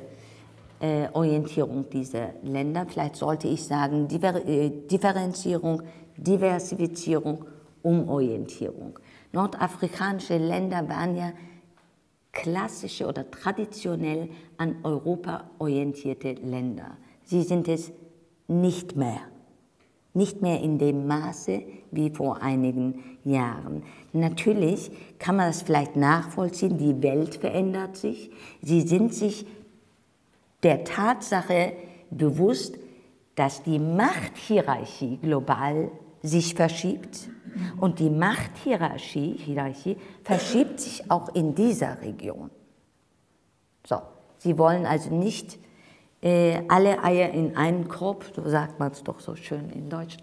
äh, 0.79 1.07
Orientierung 1.13 1.89
dieser 1.89 2.33
Länder. 2.43 2.85
Vielleicht 2.87 3.15
sollte 3.15 3.47
ich 3.47 3.63
sagen 3.63 4.07
Diver 4.07 4.45
äh, 4.45 4.69
Differenzierung, 4.69 5.81
Diversifizierung, 6.17 7.45
Umorientierung. 7.81 8.99
Nordafrikanische 9.31 10.37
Länder 10.37 10.87
waren 10.87 11.15
ja 11.15 11.31
klassische 12.31 13.07
oder 13.07 13.29
traditionell 13.31 14.29
an 14.57 14.75
Europa 14.83 15.49
orientierte 15.59 16.33
Länder. 16.33 16.97
Sie 17.23 17.41
sind 17.41 17.67
es 17.67 17.91
nicht 18.47 18.95
mehr. 18.95 19.21
Nicht 20.13 20.41
mehr 20.41 20.61
in 20.61 20.77
dem 20.77 21.07
Maße 21.07 21.63
wie 21.91 22.09
vor 22.09 22.41
einigen 22.41 23.17
Jahren. 23.23 23.83
Natürlich 24.13 24.91
kann 25.19 25.35
man 25.35 25.47
das 25.47 25.63
vielleicht 25.63 25.95
nachvollziehen, 25.95 26.77
die 26.77 27.01
Welt 27.01 27.35
verändert 27.35 27.97
sich. 27.97 28.31
Sie 28.61 28.81
sind 28.81 29.13
sich 29.13 29.45
der 30.65 30.83
Tatsache 30.83 31.73
bewusst, 32.09 32.75
dass 33.35 33.61
die 33.61 33.77
Machthierarchie 33.77 35.17
global 35.17 35.91
sich 36.23 36.55
verschiebt 36.55 37.29
und 37.79 37.99
die 37.99 38.09
Machthierarchie 38.09 39.37
Hierarchie, 39.37 39.95
verschiebt 40.23 40.79
sich 40.79 41.11
auch 41.11 41.29
in 41.35 41.53
dieser 41.53 42.01
Region. 42.01 42.49
So, 43.85 43.97
sie 44.39 44.57
wollen 44.57 44.87
also 44.87 45.13
nicht 45.13 45.59
äh, 46.23 46.63
alle 46.67 47.03
Eier 47.03 47.29
in 47.29 47.55
einen 47.55 47.87
Korb, 47.87 48.25
so 48.35 48.49
sagt 48.49 48.79
man 48.79 48.91
es 48.91 49.03
doch 49.03 49.19
so 49.19 49.35
schön 49.35 49.69
in 49.69 49.87
Deutsch, 49.87 50.17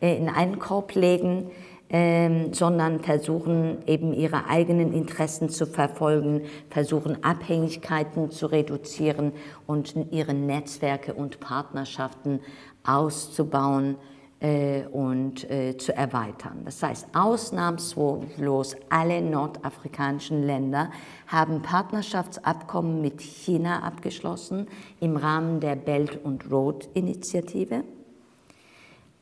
äh, 0.00 0.16
in 0.16 0.30
einen 0.30 0.58
Korb 0.58 0.94
legen, 0.94 1.50
äh, 1.92 2.52
sondern 2.52 3.00
versuchen 3.00 3.78
eben 3.86 4.14
ihre 4.14 4.46
eigenen 4.46 4.92
Interessen 4.92 5.50
zu 5.50 5.66
verfolgen, 5.66 6.42
versuchen 6.70 7.22
Abhängigkeiten 7.22 8.30
zu 8.30 8.46
reduzieren 8.46 9.32
und 9.66 9.94
ihre 10.10 10.34
Netzwerke 10.34 11.12
und 11.12 11.38
Partnerschaften 11.38 12.40
auszubauen 12.82 13.96
äh, 14.40 14.86
und 14.90 15.48
äh, 15.50 15.76
zu 15.76 15.94
erweitern. 15.94 16.62
Das 16.64 16.82
heißt, 16.82 17.08
ausnahmslos 17.14 18.74
alle 18.88 19.20
nordafrikanischen 19.20 20.44
Länder 20.44 20.90
haben 21.26 21.62
Partnerschaftsabkommen 21.62 23.00
mit 23.02 23.20
China 23.20 23.82
abgeschlossen 23.82 24.66
im 24.98 25.16
Rahmen 25.16 25.60
der 25.60 25.76
Belt 25.76 26.18
and 26.24 26.50
Road 26.50 26.88
Initiative. 26.94 27.84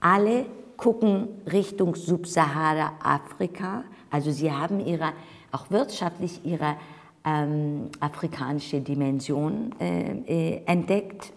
Alle 0.00 0.46
gucken 0.80 1.28
Richtung 1.50 1.94
Subsahara-Afrika, 1.94 3.84
also 4.10 4.30
sie 4.30 4.50
haben 4.50 4.80
ihre, 4.80 5.12
auch 5.52 5.70
wirtschaftlich 5.70 6.40
ihre 6.44 6.76
ähm, 7.24 7.90
afrikanische 8.00 8.80
Dimension 8.80 9.74
äh, 9.78 10.12
äh, 10.26 10.62
entdeckt, 10.64 11.32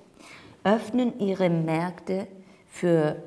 öffnen 0.64 1.20
ihre 1.20 1.50
Märkte 1.50 2.28
für 2.70 3.18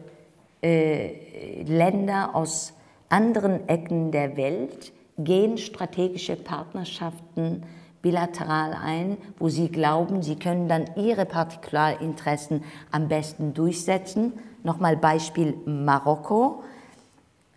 äh, 0.63 1.63
Länder 1.65 2.35
aus 2.35 2.73
anderen 3.11 3.69
Ecken 3.69 4.11
der 4.11 4.37
Welt 4.37 4.93
gehen 5.19 5.59
strategische 5.59 6.37
Partnerschaften 6.37 7.63
bilateral 8.07 8.73
ein, 8.73 9.17
wo 9.37 9.49
sie 9.49 9.69
glauben, 9.69 10.23
sie 10.23 10.37
können 10.37 10.69
dann 10.69 10.85
ihre 10.95 11.27
Partikularinteressen 11.27 12.63
am 12.93 13.09
besten 13.09 13.53
durchsetzen. 13.53 14.35
Nochmal 14.63 14.97
Beispiel 14.97 15.57
Marokko, 15.67 16.63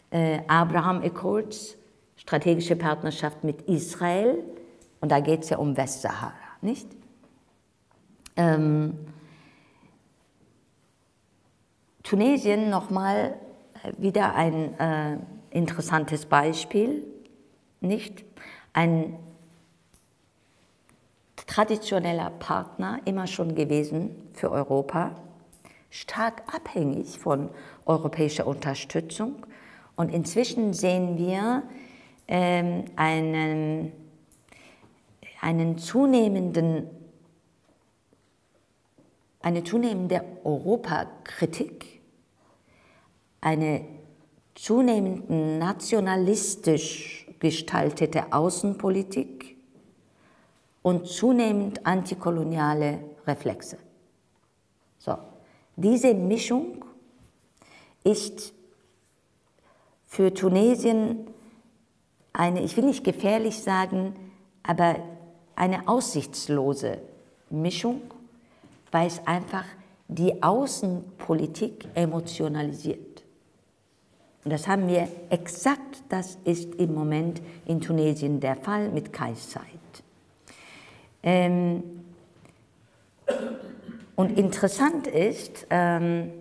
äh, 0.10 0.40
Abraham 0.48 1.04
Accords, 1.04 1.78
strategische 2.16 2.76
Partnerschaft 2.76 3.44
mit 3.44 3.62
Israel, 3.64 4.44
und 5.02 5.12
da 5.12 5.20
geht 5.20 5.44
es 5.44 5.50
ja 5.50 5.60
um 5.60 5.78
Westsahara, 5.78 6.34
nicht? 6.62 6.88
Ähm, 8.36 8.98
Tunesien 12.02 12.72
nochmal 12.72 13.36
äh, 13.84 13.92
wieder 14.02 14.34
ein 14.34 14.80
äh, 14.80 15.18
interessantes 15.52 16.26
Beispiel, 16.26 17.04
nicht? 17.82 18.26
Ein 18.74 19.16
traditioneller 21.50 22.30
Partner, 22.30 23.00
immer 23.06 23.26
schon 23.26 23.56
gewesen 23.56 24.30
für 24.34 24.52
Europa, 24.52 25.16
stark 25.90 26.44
abhängig 26.54 27.18
von 27.18 27.50
europäischer 27.86 28.46
Unterstützung. 28.46 29.48
Und 29.96 30.14
inzwischen 30.14 30.74
sehen 30.74 31.18
wir 31.18 31.64
ähm, 32.28 32.86
einen, 32.96 33.92
einen 35.42 35.78
zunehmenden 35.80 36.88
eine 39.42 39.64
zunehmende 39.64 40.22
Europakritik, 40.44 42.02
eine 43.40 43.86
zunehmend 44.54 45.30
nationalistisch 45.30 47.26
gestaltete 47.40 48.34
Außenpolitik 48.34 49.59
und 50.82 51.08
zunehmend 51.08 51.86
antikoloniale 51.86 53.00
Reflexe. 53.28 53.78
So, 54.98 55.18
diese 55.76 56.14
Mischung 56.14 56.86
ist 58.04 58.54
für 60.06 60.34
Tunesien 60.34 61.28
eine, 62.34 62.62
ich 62.62 62.76
will 62.78 62.86
nicht 62.86 63.04
gefährlich 63.04 63.60
sagen, 63.60 64.16
aber 64.64 64.96
eine 65.56 65.88
aussichtslose 65.88 67.00
Mischung 67.50 68.02
weil 68.92 69.08
es 69.08 69.26
einfach 69.26 69.66
die 70.08 70.42
Außenpolitik 70.42 71.88
emotionalisiert. 71.94 73.24
Und 74.44 74.52
das 74.52 74.68
haben 74.68 74.88
wir 74.88 75.08
exakt, 75.30 76.04
das 76.10 76.38
ist 76.46 76.76
im 76.76 76.94
Moment 76.94 77.42
in 77.66 77.82
Tunesien 77.82 78.40
der 78.40 78.56
Fall 78.56 78.90
mit 78.90 79.14
Kaiszeit. 79.14 79.64
Ähm, 81.24 81.84
und 84.16 84.38
interessant 84.38 85.08
ist, 85.08 85.68
ähm, 85.70 86.32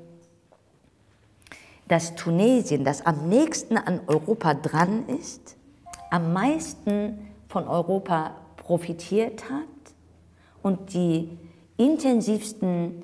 dass 1.86 2.14
Tunesien, 2.14 2.84
das 2.84 3.04
am 3.06 3.28
nächsten 3.28 3.76
an 3.76 4.00
Europa 4.06 4.54
dran 4.54 5.08
ist, 5.08 5.56
am 6.10 6.32
meisten 6.32 7.28
von 7.48 7.66
Europa 7.66 8.34
profitiert 8.56 9.48
hat 9.50 9.64
und 10.62 10.92
die 10.92 11.38
intensivsten 11.76 13.02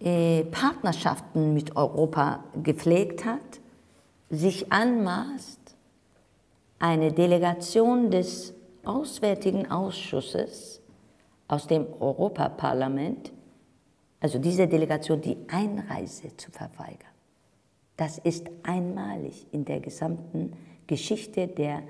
äh, 0.00 0.44
Partnerschaften 0.44 1.54
mit 1.54 1.76
Europa 1.76 2.44
gepflegt 2.62 3.24
hat, 3.24 3.40
sich 4.30 4.72
anmaßt, 4.72 5.60
eine 6.78 7.12
Delegation 7.12 8.10
des 8.10 8.54
Auswärtigen 8.84 9.70
Ausschusses 9.70 10.75
aus 11.48 11.66
dem 11.66 11.86
Europaparlament, 12.00 13.32
also 14.20 14.38
dieser 14.38 14.66
Delegation, 14.66 15.20
die 15.20 15.36
Einreise 15.48 16.36
zu 16.36 16.50
verweigern. 16.50 17.10
Das 17.96 18.18
ist 18.18 18.46
einmalig 18.62 19.46
in 19.52 19.64
der 19.64 19.80
gesamten 19.80 20.52
Geschichte 20.86 21.46
der 21.46 21.82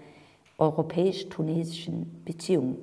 europäisch-tunesischen 0.59 2.23
Beziehungen. 2.25 2.77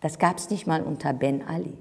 Das 0.00 0.18
gab 0.18 0.38
es 0.38 0.50
nicht 0.50 0.66
mal 0.66 0.82
unter 0.82 1.12
Ben 1.12 1.46
Ali. 1.46 1.76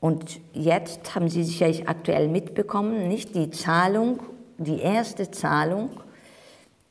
Und 0.00 0.40
jetzt 0.54 1.14
haben 1.14 1.28
Sie 1.28 1.44
sicherlich 1.44 1.88
aktuell 1.88 2.28
mitbekommen, 2.28 3.08
nicht 3.08 3.34
die 3.34 3.50
Zahlung, 3.50 4.20
die 4.56 4.80
erste 4.80 5.30
Zahlung, 5.30 5.90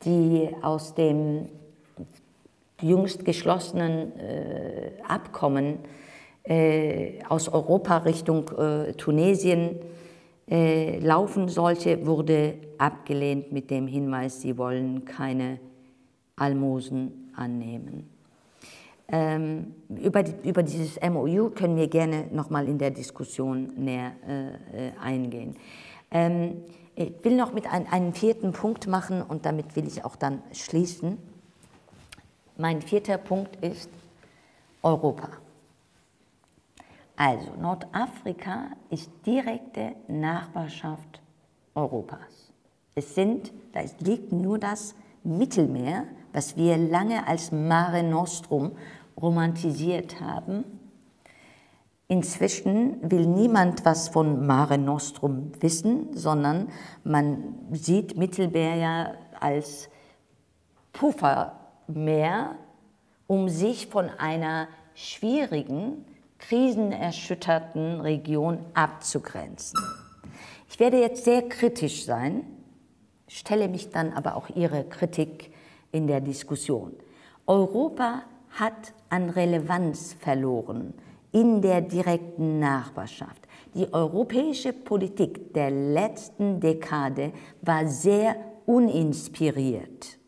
die 0.04 0.48
aus 0.62 0.94
dem 0.94 1.48
jüngst 2.82 3.24
geschlossenen 3.24 4.18
äh, 4.18 4.92
Abkommen 5.06 5.78
äh, 6.44 7.22
aus 7.28 7.48
Europa 7.48 7.98
Richtung 7.98 8.48
äh, 8.56 8.92
Tunesien 8.94 9.76
äh, 10.48 10.98
laufen 10.98 11.48
sollte, 11.48 12.06
wurde 12.06 12.54
abgelehnt 12.78 13.52
mit 13.52 13.70
dem 13.70 13.86
Hinweis, 13.86 14.40
sie 14.40 14.56
wollen 14.58 15.04
keine 15.04 15.60
Almosen 16.36 17.30
annehmen. 17.36 18.08
Ähm, 19.12 19.74
über, 19.88 20.22
die, 20.22 20.48
über, 20.48 20.62
dieses 20.62 21.00
MOU 21.00 21.50
können 21.50 21.76
wir 21.76 21.88
gerne 21.88 22.26
nochmal 22.32 22.68
in 22.68 22.78
der 22.78 22.90
Diskussion 22.90 23.72
näher 23.76 24.12
äh, 24.26 24.98
eingehen. 25.00 25.56
Ähm, 26.10 26.62
ich 26.94 27.12
will 27.22 27.36
noch 27.36 27.52
mit 27.52 27.72
ein, 27.72 27.86
einem 27.86 28.12
vierten 28.12 28.52
Punkt 28.52 28.86
machen 28.86 29.22
und 29.22 29.46
damit 29.46 29.74
will 29.74 29.86
ich 29.86 30.04
auch 30.04 30.16
dann 30.16 30.42
schließen. 30.52 31.18
Mein 32.60 32.82
vierter 32.82 33.16
Punkt 33.16 33.56
ist 33.64 33.88
Europa. 34.82 35.30
Also 37.16 37.46
Nordafrika 37.58 38.66
ist 38.90 39.10
direkte 39.24 39.92
Nachbarschaft 40.08 41.22
Europas. 41.74 42.52
Es 42.94 43.14
sind, 43.14 43.50
da 43.72 43.80
liegt 44.00 44.32
nur 44.32 44.58
das 44.58 44.94
Mittelmeer, 45.24 46.04
was 46.34 46.58
wir 46.58 46.76
lange 46.76 47.26
als 47.26 47.50
Mare 47.50 48.02
Nostrum 48.02 48.72
romantisiert 49.18 50.20
haben. 50.20 50.64
Inzwischen 52.08 53.10
will 53.10 53.24
niemand 53.24 53.86
was 53.86 54.10
von 54.10 54.46
Mare 54.46 54.76
Nostrum 54.76 55.52
wissen, 55.60 56.14
sondern 56.14 56.68
man 57.04 57.54
sieht 57.72 58.18
Mittelmeer 58.18 58.74
ja 58.74 59.14
als 59.40 59.88
Puffermeer, 61.90 62.56
um 63.26 63.48
sich 63.48 63.88
von 63.88 64.08
einer 64.08 64.68
schwierigen, 64.94 66.04
krisenerschütterten 66.38 68.00
Region 68.00 68.58
abzugrenzen. 68.74 69.78
Ich 70.68 70.80
werde 70.80 71.00
jetzt 71.00 71.24
sehr 71.24 71.48
kritisch 71.48 72.04
sein, 72.04 72.44
stelle 73.28 73.68
mich 73.68 73.90
dann 73.90 74.12
aber 74.12 74.36
auch 74.36 74.48
Ihre 74.50 74.84
Kritik 74.84 75.52
in 75.92 76.06
der 76.06 76.20
Diskussion. 76.20 76.94
Europa 77.46 78.22
hat 78.50 78.92
an 79.08 79.30
Relevanz 79.30 80.14
verloren 80.18 80.94
in 81.32 81.60
der 81.62 81.80
direkten 81.80 82.58
Nachbarschaft. 82.58 83.46
Die 83.74 83.92
europäische 83.92 84.72
Politik 84.72 85.54
der 85.54 85.70
letzten 85.70 86.58
Dekade 86.58 87.32
war 87.62 87.86
sehr 87.86 88.36
uninspiriert. 88.66 90.19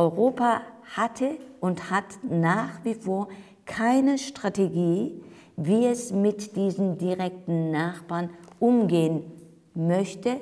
Europa 0.00 0.62
hatte 0.96 1.36
und 1.60 1.90
hat 1.90 2.06
nach 2.22 2.82
wie 2.84 2.94
vor 2.94 3.28
keine 3.66 4.16
Strategie, 4.16 5.22
wie 5.56 5.84
es 5.84 6.10
mit 6.10 6.56
diesen 6.56 6.96
direkten 6.96 7.70
Nachbarn 7.70 8.30
umgehen 8.58 9.30
möchte, 9.74 10.40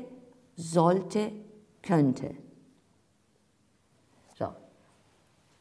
sollte, 0.54 1.32
könnte. 1.82 2.30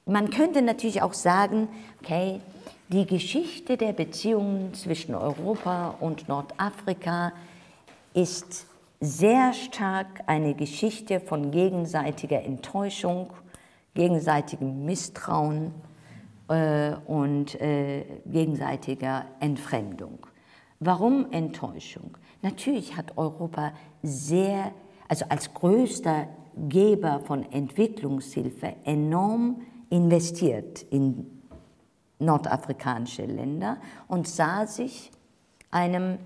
Man 0.06 0.30
könnte 0.30 0.62
natürlich 0.62 1.02
auch 1.02 1.14
sagen, 1.14 1.68
okay, 2.02 2.40
die 2.88 3.06
Geschichte 3.06 3.76
der 3.76 3.92
Beziehungen 3.92 4.74
zwischen 4.74 5.14
Europa 5.14 5.96
und 6.00 6.30
Nordafrika 6.30 7.34
ist 8.14 8.68
sehr 9.02 9.52
stark 9.52 10.08
eine 10.28 10.54
Geschichte 10.54 11.20
von 11.20 11.52
gegenseitiger 11.52 12.42
Enttäuschung, 12.42 13.32
gegenseitigem 13.98 14.86
Misstrauen 14.86 15.74
äh, 16.48 16.94
und 17.08 17.60
äh, 17.60 18.06
gegenseitiger 18.28 19.26
Entfremdung. 19.40 20.28
Warum 20.80 21.32
Enttäuschung? 21.32 22.16
Natürlich 22.44 22.96
hat 22.96 23.18
Europa 23.18 23.74
sehr, 24.04 24.72
also 25.08 25.26
als 25.30 25.52
größter 25.52 26.28
Geber 26.70 27.22
von 27.22 27.52
Entwicklungshilfe 27.52 28.76
enorm 28.86 29.62
investiert 29.90 30.84
in 30.84 31.42
nordafrikanische 32.20 33.26
Länder 33.26 33.78
und 34.08 34.28
sah 34.28 34.68
sich 34.68 35.12
einem, 35.72 36.20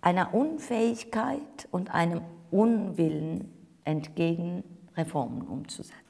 einer 0.00 0.34
Unfähigkeit 0.34 1.68
und 1.70 1.94
einem 1.94 2.22
Unwillen 2.50 3.59
entgegen, 3.84 4.64
Reformen 4.96 5.42
umzusetzen. 5.42 6.00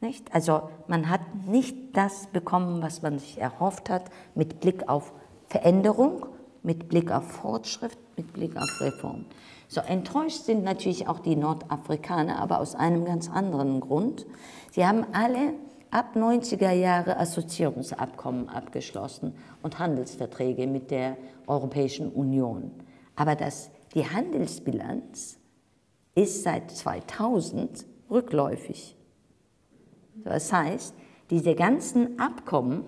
Nicht? 0.00 0.34
Also 0.34 0.68
man 0.88 1.08
hat 1.08 1.20
nicht 1.46 1.96
das 1.96 2.26
bekommen, 2.28 2.82
was 2.82 3.02
man 3.02 3.18
sich 3.18 3.40
erhofft 3.40 3.88
hat, 3.88 4.10
mit 4.34 4.60
Blick 4.60 4.88
auf 4.88 5.12
Veränderung, 5.46 6.26
mit 6.62 6.88
Blick 6.88 7.10
auf 7.10 7.24
Fortschritt, 7.30 7.96
mit 8.16 8.32
Blick 8.32 8.56
auf 8.56 8.80
Reform. 8.80 9.24
So 9.68 9.80
enttäuscht 9.80 10.42
sind 10.42 10.64
natürlich 10.64 11.08
auch 11.08 11.20
die 11.20 11.36
Nordafrikaner, 11.36 12.38
aber 12.38 12.60
aus 12.60 12.74
einem 12.74 13.04
ganz 13.04 13.30
anderen 13.30 13.80
Grund. 13.80 14.26
Sie 14.70 14.86
haben 14.86 15.06
alle 15.12 15.54
ab 15.90 16.14
90er 16.14 16.72
Jahre 16.72 17.18
Assoziierungsabkommen 17.18 18.48
abgeschlossen 18.48 19.34
und 19.62 19.78
Handelsverträge 19.78 20.66
mit 20.66 20.90
der 20.90 21.16
Europäischen 21.46 22.10
Union. 22.10 22.70
Aber 23.14 23.34
das, 23.34 23.70
die 23.94 24.08
Handelsbilanz 24.08 25.38
ist 26.16 26.42
seit 26.42 26.72
2000 26.72 27.86
rückläufig. 28.10 28.96
Das 30.24 30.52
heißt, 30.52 30.94
diese 31.30 31.54
ganzen 31.54 32.18
Abkommen 32.18 32.84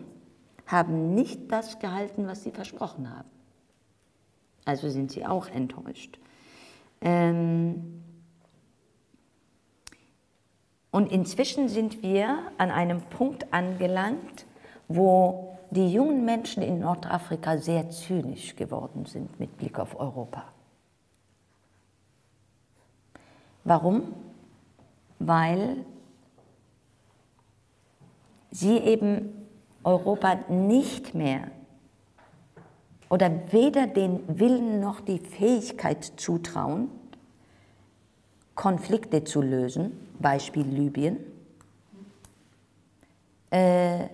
haben 0.67 1.15
nicht 1.15 1.53
das 1.53 1.79
gehalten, 1.79 2.27
was 2.27 2.43
sie 2.43 2.51
versprochen 2.51 3.15
haben. 3.15 3.29
Also 4.65 4.89
sind 4.89 5.13
sie 5.13 5.25
auch 5.25 5.49
enttäuscht. 5.49 6.19
Ähm 7.01 8.03
und 10.91 11.13
inzwischen 11.13 11.69
sind 11.69 12.03
wir 12.03 12.39
an 12.57 12.71
einem 12.71 13.03
Punkt 13.03 13.53
angelangt, 13.53 14.47
wo 14.89 15.59
die 15.71 15.93
jungen 15.93 16.25
Menschen 16.25 16.63
in 16.63 16.81
Nordafrika 16.81 17.59
sehr 17.59 17.91
zynisch 17.91 18.57
geworden 18.57 19.05
sind 19.05 19.39
mit 19.39 19.57
Blick 19.59 19.79
auf 19.79 19.99
Europa. 20.01 20.45
Warum? 23.69 24.15
Weil 25.19 25.85
sie 28.51 28.79
eben 28.79 29.47
Europa 29.85 30.37
nicht 30.49 31.15
mehr 31.15 31.51
oder 33.11 33.31
weder 33.53 33.87
den 33.87 34.39
Willen 34.39 34.81
noch 34.81 35.01
die 35.01 35.19
Fähigkeit 35.19 36.13
zutrauen, 36.17 36.89
Konflikte 38.55 39.25
zu 39.25 39.43
lösen, 39.43 39.93
Beispiel 40.19 40.65
Libyen, 40.67 41.19
äh, 43.51 44.09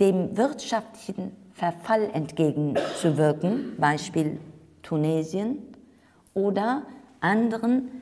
dem 0.00 0.36
wirtschaftlichen 0.36 1.30
Verfall 1.54 2.10
entgegenzuwirken, 2.12 3.76
Beispiel 3.78 4.40
Tunesien, 4.82 5.58
oder 6.34 6.82
anderen 7.20 8.01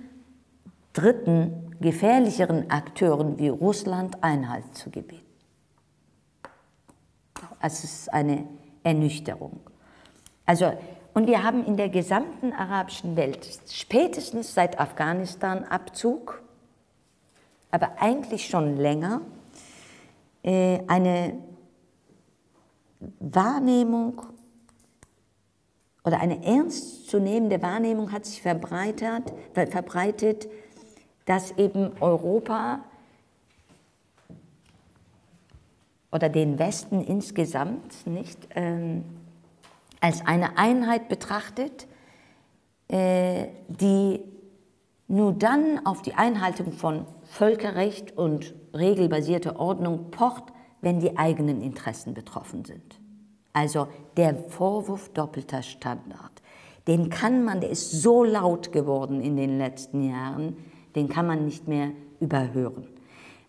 dritten, 1.01 1.77
gefährlicheren 1.81 2.71
Akteuren 2.71 3.39
wie 3.39 3.49
Russland 3.49 4.23
Einhalt 4.23 4.75
zu 4.75 4.91
gebieten. 4.91 5.25
Es 7.63 7.85
ist 7.85 8.13
eine 8.13 8.47
Ernüchterung. 8.83 9.61
Also, 10.45 10.73
und 11.15 11.27
wir 11.27 11.43
haben 11.43 11.65
in 11.65 11.77
der 11.77 11.89
gesamten 11.89 12.53
arabischen 12.53 13.17
Welt, 13.17 13.49
spätestens 13.71 14.55
seit 14.55 14.79
Afghanistan-Abzug, 14.79 16.43
aber 17.71 17.93
eigentlich 17.99 18.49
schon 18.49 18.77
länger, 18.77 19.23
äh, 20.43 20.81
eine 20.87 21.39
Wahrnehmung 23.21 24.23
oder 26.05 26.21
eine 26.21 26.45
ernstzunehmende 26.45 27.63
Wahrnehmung 27.63 28.13
hat 28.13 28.27
sich 28.27 28.43
verbreitet, 28.43 29.33
verbreitet 29.55 30.49
dass 31.31 31.53
eben 31.59 31.93
Europa 32.01 32.81
oder 36.11 36.29
den 36.29 36.59
Westen 36.59 37.05
insgesamt 37.05 38.05
nicht 38.05 38.49
ähm, 38.57 39.05
als 40.01 40.27
eine 40.27 40.59
Einheit 40.59 41.09
betrachtet, 41.09 41.87
äh, 42.89 43.47
die 43.69 44.19
nur 45.07 45.33
dann 45.33 45.87
auf 45.87 46.03
die 46.03 46.15
Einhaltung 46.15 46.73
von 46.73 47.07
Völkerrecht 47.23 48.19
und 48.19 48.53
regelbasierte 48.75 49.55
Ordnung 49.55 50.11
pocht, 50.11 50.53
wenn 50.81 50.99
die 50.99 51.17
eigenen 51.17 51.63
Interessen 51.63 52.13
betroffen 52.13 52.65
sind. 52.65 52.99
Also 53.53 53.87
der 54.17 54.35
Vorwurf 54.35 55.11
doppelter 55.11 55.63
Standard, 55.63 56.43
den 56.89 57.09
kann 57.09 57.45
man, 57.45 57.61
der 57.61 57.71
ist 57.71 58.03
so 58.03 58.25
laut 58.25 58.73
geworden 58.73 59.21
in 59.21 59.37
den 59.37 59.59
letzten 59.59 60.11
Jahren, 60.11 60.57
den 60.95 61.09
kann 61.09 61.27
man 61.27 61.45
nicht 61.45 61.69
mehr 61.69 61.91
überhören. 62.21 62.87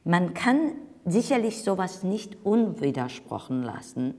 Man 0.04 0.34
kann 0.34 0.74
sicherlich 1.06 1.64
sowas 1.64 2.04
nicht 2.04 2.38
unwidersprochen 2.44 3.64
lassen, 3.64 4.14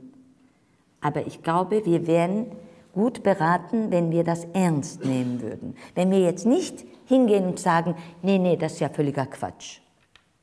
aber 1.00 1.26
ich 1.26 1.42
glaube, 1.42 1.84
wir 1.84 2.06
wären 2.06 2.46
gut 2.92 3.22
beraten, 3.22 3.90
wenn 3.90 4.10
wir 4.10 4.24
das 4.24 4.44
ernst 4.52 5.04
nehmen 5.04 5.40
würden. 5.40 5.76
Wenn 5.94 6.10
wir 6.10 6.20
jetzt 6.20 6.46
nicht 6.46 6.84
hingehen 7.06 7.46
und 7.46 7.58
sagen, 7.58 7.94
nee, 8.22 8.38
nee, 8.38 8.56
das 8.56 8.74
ist 8.74 8.80
ja 8.80 8.88
völliger 8.88 9.26
Quatsch. 9.26 9.80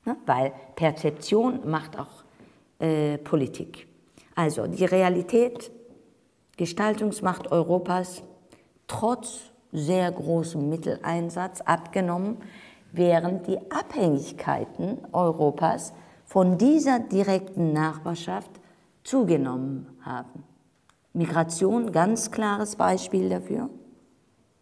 Ne? 0.05 0.17
Weil 0.25 0.53
Perzeption 0.75 1.69
macht 1.69 1.97
auch 1.97 2.23
äh, 2.79 3.17
Politik. 3.19 3.87
Also 4.35 4.67
die 4.67 4.85
Realität, 4.85 5.71
Gestaltungsmacht 6.57 7.51
Europas, 7.51 8.23
trotz 8.87 9.41
sehr 9.71 10.11
großem 10.11 10.67
Mitteleinsatz 10.67 11.61
abgenommen, 11.61 12.37
während 12.91 13.47
die 13.47 13.60
Abhängigkeiten 13.71 14.99
Europas 15.12 15.93
von 16.25 16.58
dieser 16.58 16.99
direkten 16.99 17.73
Nachbarschaft 17.73 18.52
zugenommen 19.04 19.88
haben. 20.02 20.43
Migration, 21.13 21.91
ganz 21.91 22.32
klares 22.32 22.75
Beispiel 22.75 23.30
dafür. 23.30 23.69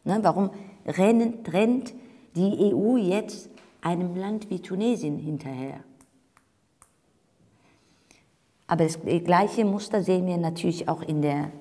Ne, 0.06 0.20
warum 0.22 0.52
rennt, 0.86 1.52
rennt 1.52 1.94
die 2.36 2.74
EU 2.74 2.96
jetzt 2.96 3.50
einem 3.82 4.16
Land 4.16 4.50
wie 4.50 4.62
Tunesien 4.62 5.18
hinterher? 5.18 5.82
Aber 8.68 8.84
das 8.84 9.00
gleiche 9.02 9.66
Muster 9.66 10.04
sehen 10.04 10.26
wir 10.28 10.38
natürlich 10.38 10.90
auch 10.90 11.02
in 11.02 11.22
der 11.22 11.52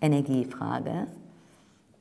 Energiefrage, 0.00 1.08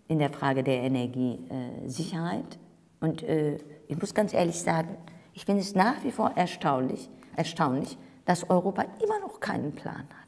in 0.07 0.19
der 0.19 0.29
Frage 0.29 0.63
der 0.63 0.81
Energiesicherheit. 0.81 2.59
Und 3.03 3.21
äh, 3.23 3.57
ich 3.87 3.99
muss 3.99 4.13
ganz 4.13 4.33
ehrlich 4.33 4.59
sagen, 4.59 4.97
ich 5.33 5.45
finde 5.45 5.61
es 5.61 5.75
nach 5.75 6.03
wie 6.03 6.11
vor 6.11 6.31
erstaunlich, 6.35 7.09
erstaunlich, 7.35 7.97
dass 8.25 8.49
Europa 8.49 8.83
immer 9.03 9.19
noch 9.19 9.39
keinen 9.39 9.73
Plan 9.73 9.97
hat 9.97 10.23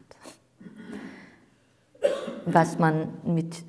was 2.45 2.77
man 2.79 3.09
mit 3.23 3.63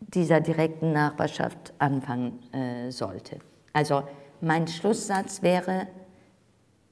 dieser 0.00 0.40
direkten 0.40 0.92
Nachbarschaft 0.92 1.72
anfangen 1.78 2.38
äh, 2.52 2.90
sollte. 2.90 3.38
Also 3.72 4.02
mein 4.40 4.68
Schlusssatz 4.68 5.42
wäre 5.42 5.88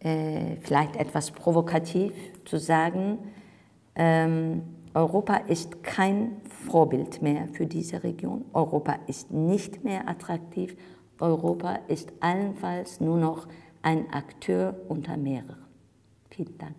äh, 0.00 0.57
vielleicht 0.61 0.96
etwas 0.96 1.31
provokativ 1.31 2.12
zu 2.44 2.59
sagen, 2.59 3.18
ähm, 3.94 4.62
Europa 4.92 5.37
ist 5.37 5.83
kein 5.83 6.40
Vorbild 6.68 7.22
mehr 7.22 7.48
für 7.52 7.66
diese 7.66 8.02
Region. 8.02 8.44
Europa 8.52 8.96
ist 9.07 9.31
nicht 9.31 9.85
mehr 9.85 10.09
attraktiv. 10.09 10.76
Europa 11.18 11.81
ist 11.88 12.12
allenfalls 12.20 13.00
nur 13.00 13.18
noch 13.18 13.46
ein 13.83 14.11
Akteur 14.12 14.74
unter 14.88 15.16
mehreren. 15.16 15.64
Vielen 16.31 16.59
Dank. 16.59 16.74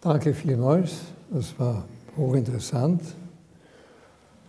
Danke 0.00 0.32
vielmals, 0.34 1.00
das 1.30 1.58
war 1.58 1.84
hochinteressant 2.16 3.02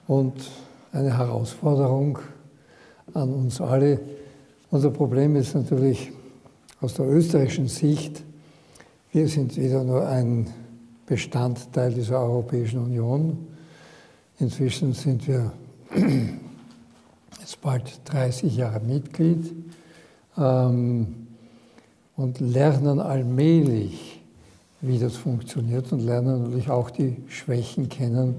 und 0.07 0.51
eine 0.91 1.17
Herausforderung 1.17 2.19
an 3.13 3.33
uns 3.33 3.59
alle. 3.59 3.99
Unser 4.69 4.91
Problem 4.91 5.35
ist 5.35 5.55
natürlich 5.55 6.11
aus 6.79 6.93
der 6.93 7.07
österreichischen 7.07 7.67
Sicht, 7.67 8.23
wir 9.11 9.27
sind 9.27 9.57
wieder 9.57 9.83
nur 9.83 10.07
ein 10.07 10.53
Bestandteil 11.07 11.91
dieser 11.91 12.19
Europäischen 12.19 12.79
Union. 12.79 13.47
Inzwischen 14.39 14.93
sind 14.93 15.27
wir 15.27 15.51
jetzt 17.39 17.59
bald 17.61 18.01
30 18.05 18.55
Jahre 18.55 18.79
Mitglied 18.81 19.51
ähm, 20.37 21.27
und 22.15 22.39
lernen 22.39 22.99
allmählich 22.99 24.17
wie 24.81 24.99
das 24.99 25.15
funktioniert 25.15 25.91
und 25.91 26.01
lernen 26.01 26.43
natürlich 26.43 26.69
auch 26.69 26.89
die 26.89 27.17
Schwächen 27.27 27.89
kennen, 27.89 28.35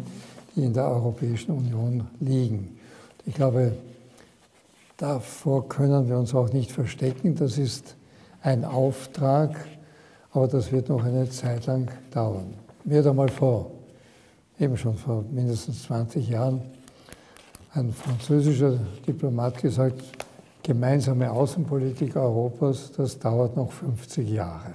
die 0.55 0.65
in 0.65 0.73
der 0.73 0.89
Europäischen 0.89 1.53
Union 1.53 2.07
liegen. 2.21 2.79
Ich 3.27 3.35
glaube, 3.35 3.73
davor 4.97 5.69
können 5.69 6.09
wir 6.09 6.17
uns 6.19 6.35
auch 6.35 6.53
nicht 6.53 6.71
verstecken. 6.71 7.35
Das 7.35 7.59
ist 7.59 7.97
ein 8.41 8.65
Auftrag, 8.65 9.57
aber 10.39 10.47
das 10.47 10.71
wird 10.71 10.89
noch 10.89 11.03
eine 11.03 11.29
Zeit 11.29 11.67
lang 11.67 11.91
dauern. 12.13 12.55
Mir 12.85 13.01
hat 13.01 13.09
einmal 13.09 13.29
vor, 13.29 13.73
eben 14.61 14.77
schon 14.77 14.95
vor 14.95 15.25
mindestens 15.33 15.83
20 15.83 16.29
Jahren, 16.29 16.61
ein 17.75 17.93
französischer 17.93 18.79
Diplomat 19.05 19.61
gesagt, 19.61 20.01
gemeinsame 20.63 21.29
Außenpolitik 21.29 22.15
Europas, 22.15 22.93
das 22.93 23.19
dauert 23.19 23.57
noch 23.57 23.73
50 23.73 24.31
Jahre. 24.31 24.75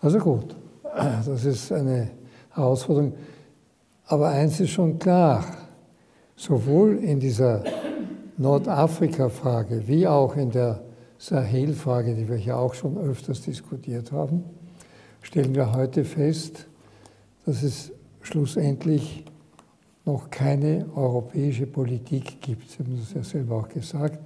Also 0.00 0.18
gut, 0.18 0.56
das 0.82 1.44
ist 1.44 1.70
eine 1.70 2.08
Herausforderung. 2.54 3.12
Aber 4.06 4.28
eins 4.28 4.58
ist 4.58 4.70
schon 4.70 4.98
klar, 4.98 5.44
sowohl 6.34 6.96
in 7.04 7.20
dieser 7.20 7.62
Nordafrika-Frage 8.38 9.86
wie 9.86 10.06
auch 10.06 10.34
in 10.34 10.50
der 10.50 10.80
Sahel-Frage, 11.18 12.14
die 12.14 12.28
wir 12.28 12.36
hier 12.36 12.58
auch 12.58 12.74
schon 12.74 12.98
öfters 12.98 13.42
diskutiert 13.42 14.12
haben, 14.12 14.44
stellen 15.22 15.54
wir 15.54 15.72
heute 15.74 16.04
fest, 16.04 16.66
dass 17.44 17.62
es 17.62 17.92
schlussendlich 18.20 19.24
noch 20.04 20.30
keine 20.30 20.86
europäische 20.94 21.66
Politik 21.66 22.40
gibt. 22.40 22.70
Sie 22.70 22.78
haben 22.78 22.98
das 22.98 23.12
ja 23.12 23.22
selber 23.22 23.56
auch 23.56 23.68
gesagt. 23.68 24.20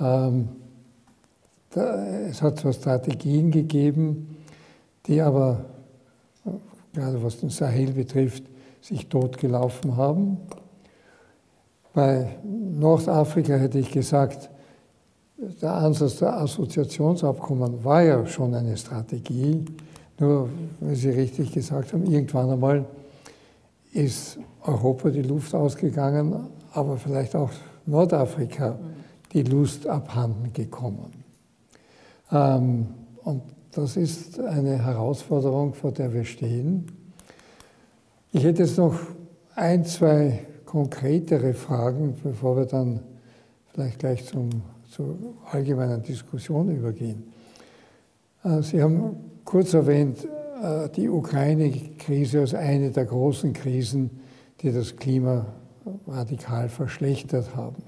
Ähm, 0.00 0.48
es 1.72 2.42
hat 2.42 2.58
zwar 2.58 2.72
Strategien 2.72 3.50
gegeben, 3.50 4.36
die 5.06 5.20
aber, 5.20 5.64
gerade 6.92 7.22
was 7.22 7.38
den 7.38 7.50
Sahel 7.50 7.92
betrifft, 7.92 8.42
sich 8.80 9.06
totgelaufen 9.06 9.96
haben. 9.96 10.38
Bei 11.92 12.38
Nordafrika 12.44 13.54
hätte 13.54 13.78
ich 13.78 13.92
gesagt, 13.92 14.50
der 15.62 15.74
Ansatz 15.74 16.18
der 16.18 16.36
Assoziationsabkommen 16.36 17.82
war 17.84 18.02
ja 18.02 18.26
schon 18.26 18.54
eine 18.54 18.76
Strategie. 18.76 19.64
Nur, 20.18 20.50
wie 20.80 20.94
Sie 20.94 21.10
richtig 21.10 21.52
gesagt 21.52 21.92
haben, 21.92 22.04
irgendwann 22.04 22.50
einmal 22.50 22.84
ist 23.92 24.38
Europa 24.62 25.08
die 25.10 25.22
Luft 25.22 25.54
ausgegangen, 25.54 26.46
aber 26.72 26.96
vielleicht 26.98 27.34
auch 27.34 27.50
Nordafrika 27.86 28.78
die 29.32 29.42
Lust 29.42 29.86
abhanden 29.86 30.52
gekommen. 30.52 31.10
Ähm, 32.30 32.88
und 33.24 33.42
das 33.72 33.96
ist 33.96 34.38
eine 34.40 34.84
Herausforderung, 34.84 35.74
vor 35.74 35.92
der 35.92 36.12
wir 36.12 36.24
stehen. 36.24 36.86
Ich 38.32 38.44
hätte 38.44 38.62
jetzt 38.62 38.76
noch 38.76 38.98
ein, 39.54 39.84
zwei 39.84 40.46
konkretere 40.66 41.54
Fragen, 41.54 42.14
bevor 42.22 42.56
wir 42.56 42.66
dann 42.66 43.00
vielleicht 43.72 44.00
gleich 44.00 44.26
zum, 44.26 44.50
zur 44.90 45.16
allgemeinen 45.50 46.02
Diskussion 46.02 46.74
übergehen. 46.74 47.32
Äh, 48.44 48.62
Sie 48.62 48.82
haben 48.82 49.16
kurz 49.44 49.74
erwähnt, 49.74 50.26
äh, 50.62 50.88
die 50.90 51.08
Ukraine-Krise 51.08 52.40
als 52.40 52.54
eine 52.54 52.90
der 52.90 53.04
großen 53.04 53.52
Krisen, 53.52 54.10
die 54.60 54.72
das 54.72 54.96
Klima 54.96 55.46
radikal 56.06 56.68
verschlechtert 56.68 57.54
haben. 57.54 57.82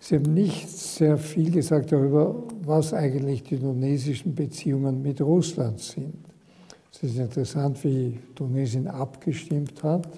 Sie 0.00 0.16
haben 0.16 0.32
nicht 0.32 0.68
sehr 0.68 1.18
viel 1.18 1.50
gesagt 1.50 1.92
darüber, 1.92 2.34
was 2.62 2.94
eigentlich 2.94 3.42
die 3.42 3.58
tunesischen 3.58 4.34
Beziehungen 4.34 5.02
mit 5.02 5.20
Russland 5.20 5.80
sind. 5.80 6.14
Es 6.92 7.02
ist 7.02 7.18
interessant, 7.18 7.82
wie 7.84 8.18
Tunesien 8.34 8.86
abgestimmt 8.88 9.82
hat, 9.82 10.08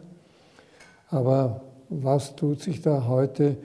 aber 1.08 1.62
was 1.88 2.36
tut 2.36 2.60
sich 2.60 2.80
da 2.80 3.06
heute? 3.06 3.56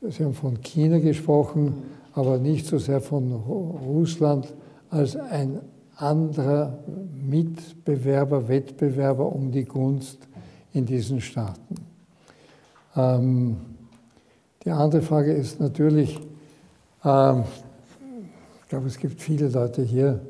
Sie 0.00 0.24
haben 0.24 0.34
von 0.34 0.60
China 0.60 0.98
gesprochen, 1.00 1.82
aber 2.12 2.38
nicht 2.38 2.66
so 2.66 2.78
sehr 2.78 3.00
von 3.00 3.32
Russland 3.32 4.54
als 4.90 5.16
ein 5.16 5.60
anderer 5.96 6.78
Mitbewerber, 7.28 8.46
Wettbewerber 8.46 9.26
um 9.26 9.50
die 9.50 9.64
Gunst 9.64 10.28
in 10.72 10.86
diesen 10.86 11.20
Staaten. 11.20 11.74
Ähm, 12.94 13.56
die 14.64 14.70
andere 14.70 15.02
Frage 15.02 15.32
ist 15.32 15.58
natürlich, 15.58 16.20
ähm, 17.04 17.42
ich 18.62 18.68
glaube, 18.68 18.86
es 18.86 18.98
gibt 18.98 19.20
viele 19.20 19.48
Leute 19.48 19.82
hier, 19.82 20.20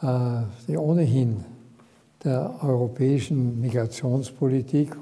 äh, 0.00 0.42
die 0.66 0.78
ohnehin 0.78 1.44
der 2.24 2.54
europäischen 2.62 3.60
Migrationspolitik 3.60 4.96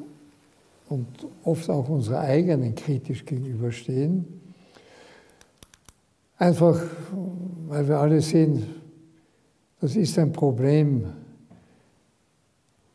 und 0.91 1.07
oft 1.45 1.71
auch 1.71 1.89
unserer 1.89 2.21
eigenen 2.21 2.75
kritisch 2.75 3.25
gegenüberstehen. 3.25 4.25
Einfach, 6.37 6.83
weil 7.69 7.89
wir 7.89 7.99
alle 7.99 8.21
sehen, 8.21 8.67
das 9.81 9.95
ist 9.95 10.19
ein 10.19 10.33
Problem, 10.33 11.07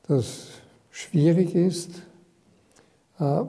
das 0.07 0.49
schwierig 0.91 1.55
ist. 1.55 1.91
Äh, 3.17 3.43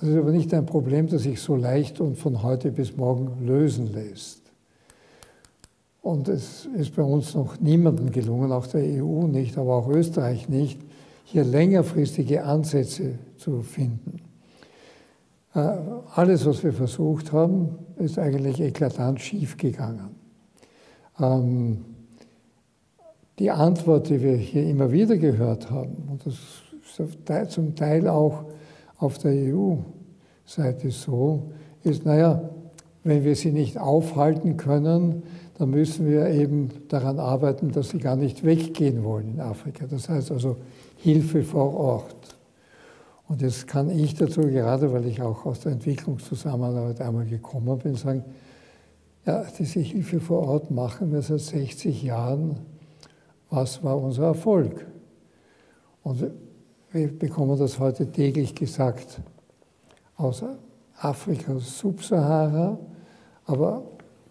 das 0.00 0.08
ist 0.08 0.16
aber 0.16 0.32
nicht 0.32 0.52
ein 0.54 0.64
Problem, 0.64 1.06
das 1.06 1.22
sich 1.22 1.40
so 1.40 1.54
leicht 1.54 2.00
und 2.00 2.16
von 2.16 2.42
heute 2.42 2.72
bis 2.72 2.96
morgen 2.96 3.46
lösen 3.46 3.92
lässt. 3.92 4.40
Und 6.00 6.28
es 6.28 6.66
ist 6.74 6.96
bei 6.96 7.02
uns 7.02 7.34
noch 7.34 7.60
niemandem 7.60 8.10
gelungen, 8.10 8.50
auch 8.50 8.66
der 8.66 8.82
EU 8.82 9.26
nicht, 9.26 9.58
aber 9.58 9.74
auch 9.74 9.88
Österreich 9.88 10.48
nicht, 10.48 10.80
hier 11.30 11.44
längerfristige 11.44 12.42
Ansätze 12.42 13.18
zu 13.36 13.62
finden. 13.62 14.20
Äh, 15.54 15.60
alles, 16.14 16.44
was 16.44 16.64
wir 16.64 16.72
versucht 16.72 17.32
haben, 17.32 17.78
ist 17.98 18.18
eigentlich 18.18 18.60
eklatant 18.60 19.20
schiefgegangen. 19.20 20.10
Ähm, 21.20 21.84
die 23.38 23.50
Antwort, 23.50 24.08
die 24.08 24.20
wir 24.20 24.34
hier 24.34 24.66
immer 24.66 24.90
wieder 24.90 25.16
gehört 25.16 25.70
haben, 25.70 26.08
und 26.10 26.26
das 26.26 26.34
ist 26.98 27.52
zum 27.52 27.76
Teil 27.76 28.08
auch 28.08 28.44
auf 28.98 29.18
der 29.18 29.32
EU-Seite 29.32 30.90
so, 30.90 31.52
ist, 31.84 32.04
naja, 32.04 32.42
wenn 33.04 33.24
wir 33.24 33.36
sie 33.36 33.52
nicht 33.52 33.78
aufhalten 33.78 34.56
können, 34.56 35.22
dann 35.58 35.70
müssen 35.70 36.10
wir 36.10 36.26
eben 36.28 36.70
daran 36.88 37.20
arbeiten, 37.20 37.70
dass 37.70 37.90
sie 37.90 37.98
gar 37.98 38.16
nicht 38.16 38.44
weggehen 38.44 39.04
wollen 39.04 39.34
in 39.34 39.40
Afrika. 39.40 39.86
Das 39.86 40.08
heißt 40.08 40.32
also 40.32 40.56
Hilfe 41.02 41.42
vor 41.42 41.74
Ort. 41.74 42.36
Und 43.28 43.42
jetzt 43.42 43.66
kann 43.66 43.90
ich 43.90 44.14
dazu, 44.14 44.42
gerade 44.42 44.92
weil 44.92 45.06
ich 45.06 45.22
auch 45.22 45.46
aus 45.46 45.60
der 45.60 45.72
Entwicklungszusammenarbeit 45.72 47.00
einmal 47.00 47.26
gekommen 47.26 47.78
bin, 47.78 47.94
sagen, 47.94 48.24
ja, 49.24 49.44
diese 49.58 49.80
Hilfe 49.80 50.20
vor 50.20 50.46
Ort 50.46 50.70
machen 50.70 51.12
wir 51.12 51.22
seit 51.22 51.40
60 51.40 52.02
Jahren. 52.02 52.58
Was 53.50 53.82
war 53.84 53.96
unser 53.98 54.24
Erfolg? 54.24 54.86
Und 56.02 56.30
wir 56.90 57.18
bekommen 57.18 57.58
das 57.58 57.78
heute 57.78 58.10
täglich 58.10 58.54
gesagt 58.54 59.20
aus 60.16 60.42
Afrika, 60.98 61.58
Subsahara, 61.58 62.78
aber 63.46 63.82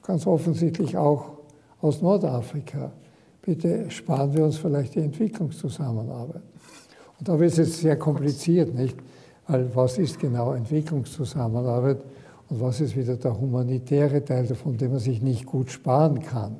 ganz 0.02 0.28
offensichtlich 0.28 0.98
auch 0.98 1.38
aus 1.82 2.02
Nordafrika. 2.02 2.92
Bitte 3.50 3.90
sparen 3.90 4.32
wir 4.36 4.44
uns 4.44 4.58
vielleicht 4.58 4.94
die 4.94 5.00
Entwicklungszusammenarbeit. 5.00 6.44
Und 7.18 7.28
da 7.28 7.40
wird 7.40 7.50
es 7.54 7.58
jetzt 7.58 7.80
sehr 7.80 7.98
kompliziert, 7.98 8.76
nicht? 8.76 8.96
Weil 9.48 9.76
was 9.76 9.98
ist 9.98 10.20
genau 10.20 10.54
Entwicklungszusammenarbeit 10.54 11.98
und 12.48 12.62
was 12.62 12.80
ist 12.80 12.96
wieder 12.96 13.16
der 13.16 13.42
humanitäre 13.42 14.24
Teil 14.24 14.46
davon, 14.46 14.78
den 14.78 14.92
man 14.92 15.00
sich 15.00 15.24
nicht 15.24 15.48
gut 15.48 15.72
sparen 15.72 16.22
kann? 16.22 16.58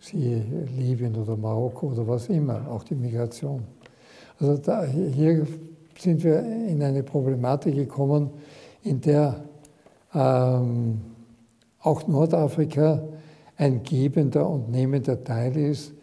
Siehe 0.00 0.42
Libyen 0.76 1.14
oder 1.14 1.36
Marokko 1.36 1.92
oder 1.92 2.08
was 2.08 2.28
immer, 2.28 2.68
auch 2.68 2.82
die 2.82 2.96
Migration. 2.96 3.62
Also 4.40 4.56
da, 4.56 4.84
hier 4.86 5.46
sind 5.96 6.24
wir 6.24 6.40
in 6.40 6.82
eine 6.82 7.04
Problematik 7.04 7.76
gekommen, 7.76 8.30
in 8.82 9.00
der 9.00 9.36
ähm, 10.12 11.00
auch 11.78 12.08
Nordafrika 12.08 13.04
ein 13.56 13.84
gebender 13.84 14.50
und 14.50 14.68
nehmender 14.68 15.22
Teil 15.22 15.56
ist. 15.56 15.93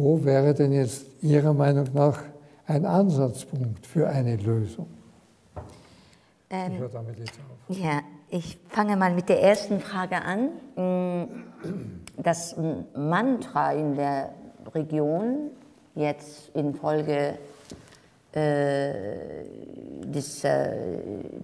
Wo 0.00 0.24
wäre 0.24 0.54
denn 0.54 0.70
jetzt 0.70 1.06
Ihrer 1.22 1.52
Meinung 1.52 1.88
nach 1.92 2.22
ein 2.68 2.86
Ansatzpunkt 2.86 3.84
für 3.84 4.08
eine 4.08 4.36
Lösung? 4.36 4.86
Ähm, 6.50 6.72
ich 6.74 6.78
höre 6.78 6.88
damit 6.88 7.18
jetzt 7.18 7.32
auf. 7.40 7.76
Ja, 7.76 8.02
ich 8.30 8.58
fange 8.68 8.96
mal 8.96 9.12
mit 9.12 9.28
der 9.28 9.42
ersten 9.42 9.80
Frage 9.80 10.22
an. 10.22 10.50
Das 12.16 12.54
Mantra 12.94 13.72
in 13.72 13.96
der 13.96 14.34
Region, 14.72 15.50
jetzt 15.96 16.50
infolge 16.54 17.36
äh, 18.30 18.92
des, 20.04 20.44
äh, 20.44 20.76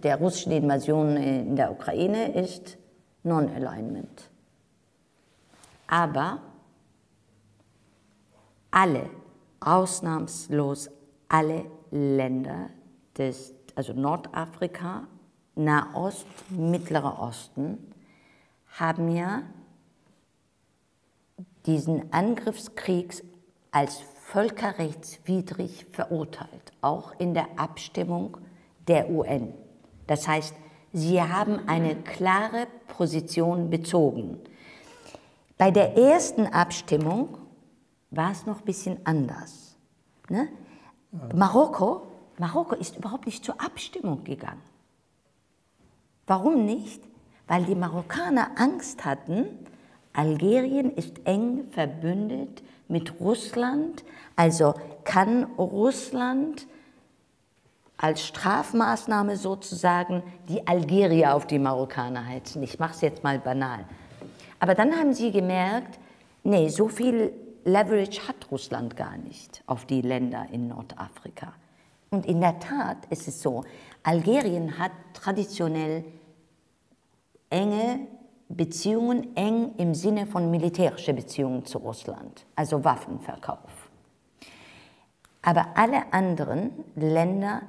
der 0.01 0.19
russischen 0.19 0.53
Invasion 0.53 1.17
in 1.17 1.57
der 1.57 1.73
Ukraine, 1.73 2.33
ist 2.33 2.79
Non-Alignment. 3.25 4.31
Aber 5.89 6.39
alle, 8.75 9.09
ausnahmslos 9.61 10.91
alle 11.29 11.65
Länder 11.91 12.71
des, 13.17 13.55
also 13.77 13.93
Nordafrika, 13.93 15.07
Nahost, 15.55 16.27
Mittlerer 16.51 17.21
Osten, 17.21 17.79
haben 18.79 19.15
ja 19.15 19.43
diesen 21.67 22.13
Angriffskrieg 22.13 23.23
als 23.71 24.01
völkerrechtswidrig 24.25 25.87
verurteilt, 25.93 26.73
auch 26.81 27.13
in 27.19 27.33
der 27.33 27.47
Abstimmung 27.57 28.39
der 28.89 29.09
UN. 29.09 29.55
Das 30.09 30.27
heißt, 30.27 30.55
Sie 30.93 31.23
haben 31.23 31.69
eine 31.69 31.97
klare 31.97 32.67
Position 32.89 33.71
bezogen. 33.71 34.41
Bei 35.59 35.71
der 35.71 35.97
ersten 35.97 36.47
Abstimmung 36.47 37.39
war 38.17 38.33
es 38.33 38.47
noch 38.47 38.61
ein 38.61 38.65
bisschen 38.65 38.99
anders. 39.05 39.77
Ne? 40.29 40.49
Marokko, 41.35 42.07
Marokko 42.39 42.75
ist 42.75 42.97
überhaupt 42.97 43.27
nicht 43.27 43.45
zur 43.45 43.61
Abstimmung 43.61 44.25
gegangen. 44.25 44.63
Warum 46.27 46.65
nicht? 46.65 47.03
Weil 47.47 47.65
die 47.65 47.75
Marokkaner 47.75 48.53
Angst 48.57 49.05
hatten, 49.05 49.47
Algerien 50.13 50.91
ist 50.93 51.27
eng 51.27 51.65
verbündet 51.71 52.63
mit 52.89 53.21
Russland, 53.21 54.05
also 54.37 54.75
kann 55.05 55.45
Russland 55.59 56.67
als 57.97 58.23
Strafmaßnahme 58.27 59.37
sozusagen 59.37 60.23
die 60.49 60.67
Algerier 60.67 61.35
auf 61.35 61.47
die 61.47 61.59
Marokkaner 61.59 62.27
heizen. 62.27 62.63
Ich 62.63 62.79
mache 62.79 62.95
es 62.95 63.01
jetzt 63.01 63.23
mal 63.23 63.39
banal. 63.39 63.85
Aber 64.59 64.75
dann 64.75 64.97
haben 64.97 65.15
sie 65.15 65.31
gemerkt, 65.31 65.99
nee, 66.43 66.69
so 66.69 66.89
viel 66.89 67.33
Leverage 67.65 68.29
hat 68.29 68.51
Russland 68.51 68.97
gar 68.97 69.17
nicht 69.17 69.63
auf 69.67 69.87
die 69.87 70.03
Länder 70.03 70.47
in 70.53 70.69
Nordafrika. 70.69 71.55
Und 72.11 72.27
in 72.27 72.41
der 72.41 72.59
Tat 72.61 72.99
ist 73.11 73.27
es 73.27 73.43
so, 73.43 73.65
Algerien 74.03 74.79
hat 74.79 74.93
traditionell 75.15 76.05
enge 77.51 78.07
Beziehungen, 78.49 79.35
eng 79.37 79.75
im 79.79 79.95
Sinne 79.95 80.27
von 80.27 80.51
militärische 80.51 81.15
Beziehungen 81.15 81.65
zu 81.65 81.79
Russland, 81.79 82.45
also 82.55 82.85
Waffenverkauf. 82.85 83.91
Aber 85.43 85.69
alle 85.75 86.13
anderen 86.13 86.71
Länder 86.95 87.63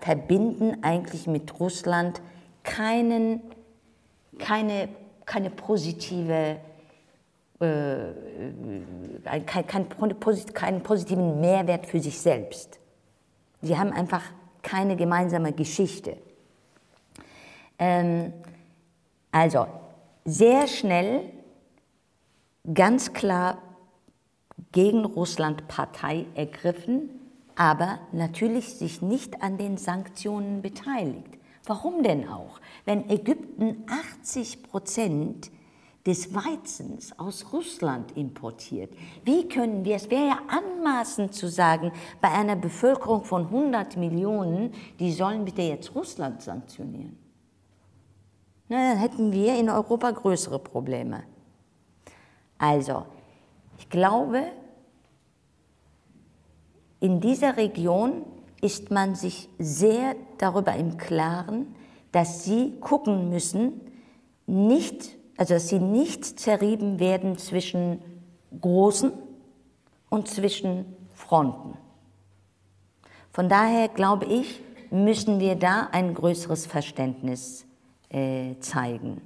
verbinden 0.00 0.82
eigentlich 0.82 1.26
mit 1.26 1.58
Russland 1.58 2.20
keinen, 2.62 3.40
keine, 4.38 4.88
keine 5.24 5.50
positive, 5.50 6.58
äh, 7.60 8.12
kein, 9.46 9.66
kein, 9.66 9.88
keinen 10.54 10.82
positiven 10.82 11.40
Mehrwert 11.40 11.86
für 11.86 12.00
sich 12.00 12.20
selbst. 12.20 12.78
Sie 13.62 13.78
haben 13.78 13.92
einfach 13.92 14.22
keine 14.62 14.96
gemeinsame 14.96 15.52
Geschichte. 15.52 16.16
Ähm, 17.78 18.32
also 19.32 19.66
sehr 20.24 20.66
schnell, 20.66 21.30
ganz 22.72 23.12
klar 23.12 23.58
gegen 24.72 25.04
Russland 25.04 25.68
Partei 25.68 26.26
ergriffen, 26.34 27.10
aber 27.54 28.00
natürlich 28.12 28.74
sich 28.74 29.02
nicht 29.02 29.42
an 29.42 29.56
den 29.56 29.78
Sanktionen 29.78 30.62
beteiligt. 30.62 31.38
Warum 31.64 32.02
denn 32.02 32.28
auch? 32.28 32.60
Wenn 32.84 33.08
Ägypten 33.08 33.84
80 34.20 34.62
Prozent 34.62 35.50
des 36.06 36.32
Weizens 36.34 37.18
aus 37.18 37.52
Russland 37.52 38.16
importiert. 38.16 38.94
Wie 39.24 39.48
können 39.48 39.84
wir, 39.84 39.96
es 39.96 40.08
wäre 40.08 40.28
ja 40.28 40.38
anmaßend 40.48 41.34
zu 41.34 41.48
sagen, 41.48 41.92
bei 42.20 42.30
einer 42.30 42.56
Bevölkerung 42.56 43.24
von 43.24 43.46
100 43.46 43.96
Millionen, 43.96 44.72
die 45.00 45.12
sollen 45.12 45.44
bitte 45.44 45.62
jetzt 45.62 45.94
Russland 45.94 46.40
sanktionieren. 46.40 47.18
Na, 48.68 48.92
dann 48.92 48.98
hätten 48.98 49.32
wir 49.32 49.58
in 49.58 49.68
Europa 49.68 50.10
größere 50.12 50.58
Probleme. 50.58 51.24
Also, 52.58 53.04
Ich 53.78 53.88
glaube, 53.90 54.42
in 57.00 57.20
dieser 57.20 57.56
Region 57.56 58.24
ist 58.60 58.90
man 58.90 59.14
sich 59.14 59.48
sehr 59.58 60.16
darüber 60.38 60.74
im 60.74 60.96
Klaren, 60.96 61.74
dass 62.12 62.44
sie 62.44 62.78
gucken 62.80 63.28
müssen, 63.28 63.80
nicht, 64.46 65.16
also 65.36 65.54
dass 65.54 65.68
sie 65.68 65.78
nicht 65.78 66.38
zerrieben 66.40 66.98
werden 66.98 67.38
zwischen 67.38 68.00
großen 68.60 69.12
und 70.08 70.28
zwischen 70.28 70.86
Fronten. 71.14 71.76
Von 73.32 73.48
daher 73.48 73.88
glaube 73.88 74.26
ich, 74.26 74.62
müssen 74.90 75.40
wir 75.40 75.56
da 75.56 75.88
ein 75.92 76.14
größeres 76.14 76.66
Verständnis 76.66 77.66
äh, 78.08 78.54
zeigen. 78.60 79.20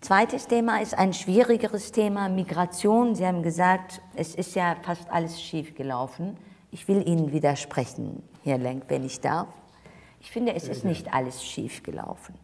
Zweites 0.00 0.46
Thema 0.46 0.80
ist 0.80 0.96
ein 0.96 1.12
schwierigeres 1.12 1.90
Thema, 1.90 2.28
Migration. 2.28 3.16
Sie 3.16 3.26
haben 3.26 3.42
gesagt, 3.42 4.00
es 4.14 4.36
ist 4.36 4.54
ja 4.54 4.76
fast 4.82 5.10
alles 5.10 5.42
schiefgelaufen. 5.42 6.36
Ich 6.70 6.86
will 6.86 7.06
Ihnen 7.08 7.32
widersprechen, 7.32 8.22
Herr 8.44 8.58
Lenk, 8.58 8.84
wenn 8.88 9.04
ich 9.04 9.20
darf. 9.20 9.48
Ich 10.20 10.30
finde, 10.30 10.54
es 10.54 10.68
ist 10.68 10.84
nicht 10.84 11.12
alles 11.12 11.44
schiefgelaufen. 11.44 12.34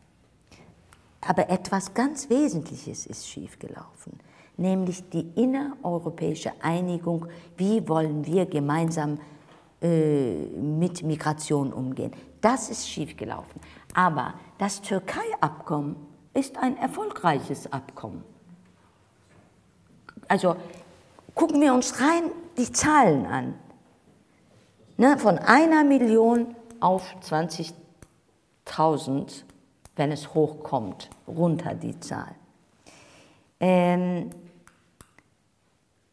Aber 1.27 1.49
etwas 1.49 1.95
ganz 1.95 2.29
Wesentliches 2.29 3.07
ist 3.07 3.27
schiefgelaufen, 3.29 4.19
nämlich 4.57 5.09
die 5.11 5.27
innereuropäische 5.35 6.53
Einigung, 6.61 7.27
wie 7.57 7.89
wollen 7.89 8.27
wir 8.27 8.47
gemeinsam 8.47 9.19
äh, 9.81 10.47
mit 10.47 11.03
Migration 11.03 11.73
umgehen. 11.73 12.13
Das 12.41 12.71
ist 12.71 12.89
schiefgelaufen. 12.89 13.61
Aber 13.95 14.35
das 14.59 14.81
Türkei-Abkommen 14.81 15.97
ist 16.33 16.57
ein 16.59 16.77
erfolgreiches 16.77 17.73
Abkommen. 17.73 18.23
Also 20.29 20.55
gucken 21.35 21.61
wir 21.61 21.75
uns 21.75 22.01
rein 22.01 22.31
die 22.57 22.71
Zahlen 22.73 23.27
an. 23.27 23.55
Ne, 24.97 25.19
von 25.19 25.39
einer 25.39 25.83
Million 25.85 26.55
auf 26.81 27.15
20.000, 27.23 29.45
wenn 29.97 30.13
es 30.13 30.35
hochkommt, 30.35 31.11
runter 31.29 31.75
die 31.75 31.99
Zahl. 32.01 32.35
Ähm, 33.61 34.31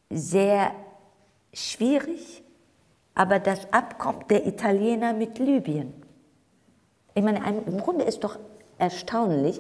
sehr 0.10 0.72
schwierig, 1.54 2.44
aber 3.16 3.40
das 3.40 3.72
Abkommen 3.74 4.26
der 4.30 4.46
Italiener 4.46 5.14
mit 5.14 5.40
Libyen. 5.40 5.94
Ich 7.14 7.24
meine, 7.24 7.40
im 7.66 7.78
Grunde 7.78 8.06
ist 8.06 8.24
doch 8.24 8.38
erstaunlich, 8.78 9.60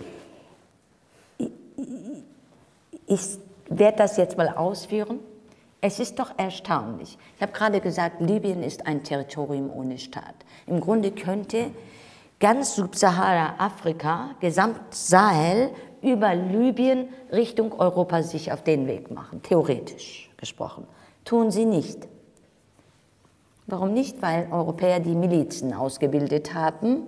ich 3.07 3.21
werde 3.67 3.97
das 3.97 4.17
jetzt 4.17 4.37
mal 4.37 4.49
ausführen. 4.49 5.19
Es 5.81 5.99
ist 5.99 6.19
doch 6.19 6.37
erstaunlich. 6.37 7.17
Ich 7.35 7.41
habe 7.41 7.51
gerade 7.51 7.81
gesagt, 7.81 8.21
Libyen 8.21 8.63
ist 8.63 8.85
ein 8.85 9.03
Territorium 9.03 9.71
ohne 9.71 9.97
Staat. 9.97 10.35
Im 10.67 10.79
Grunde 10.79 11.11
könnte 11.11 11.71
ganz 12.41 12.75
Subsahara-Afrika, 12.75 14.31
gesamt 14.41 14.93
Sahel, 14.93 15.69
über 16.01 16.33
Libyen 16.35 17.07
Richtung 17.31 17.79
Europa 17.79 18.23
sich 18.23 18.51
auf 18.51 18.63
den 18.63 18.87
Weg 18.87 19.11
machen, 19.11 19.41
theoretisch 19.43 20.29
gesprochen. 20.35 20.87
Tun 21.23 21.51
sie 21.51 21.65
nicht. 21.65 22.07
Warum 23.67 23.93
nicht? 23.93 24.21
Weil 24.21 24.47
Europäer 24.51 24.99
die 24.99 25.15
Milizen 25.15 25.73
ausgebildet 25.73 26.55
haben, 26.55 27.03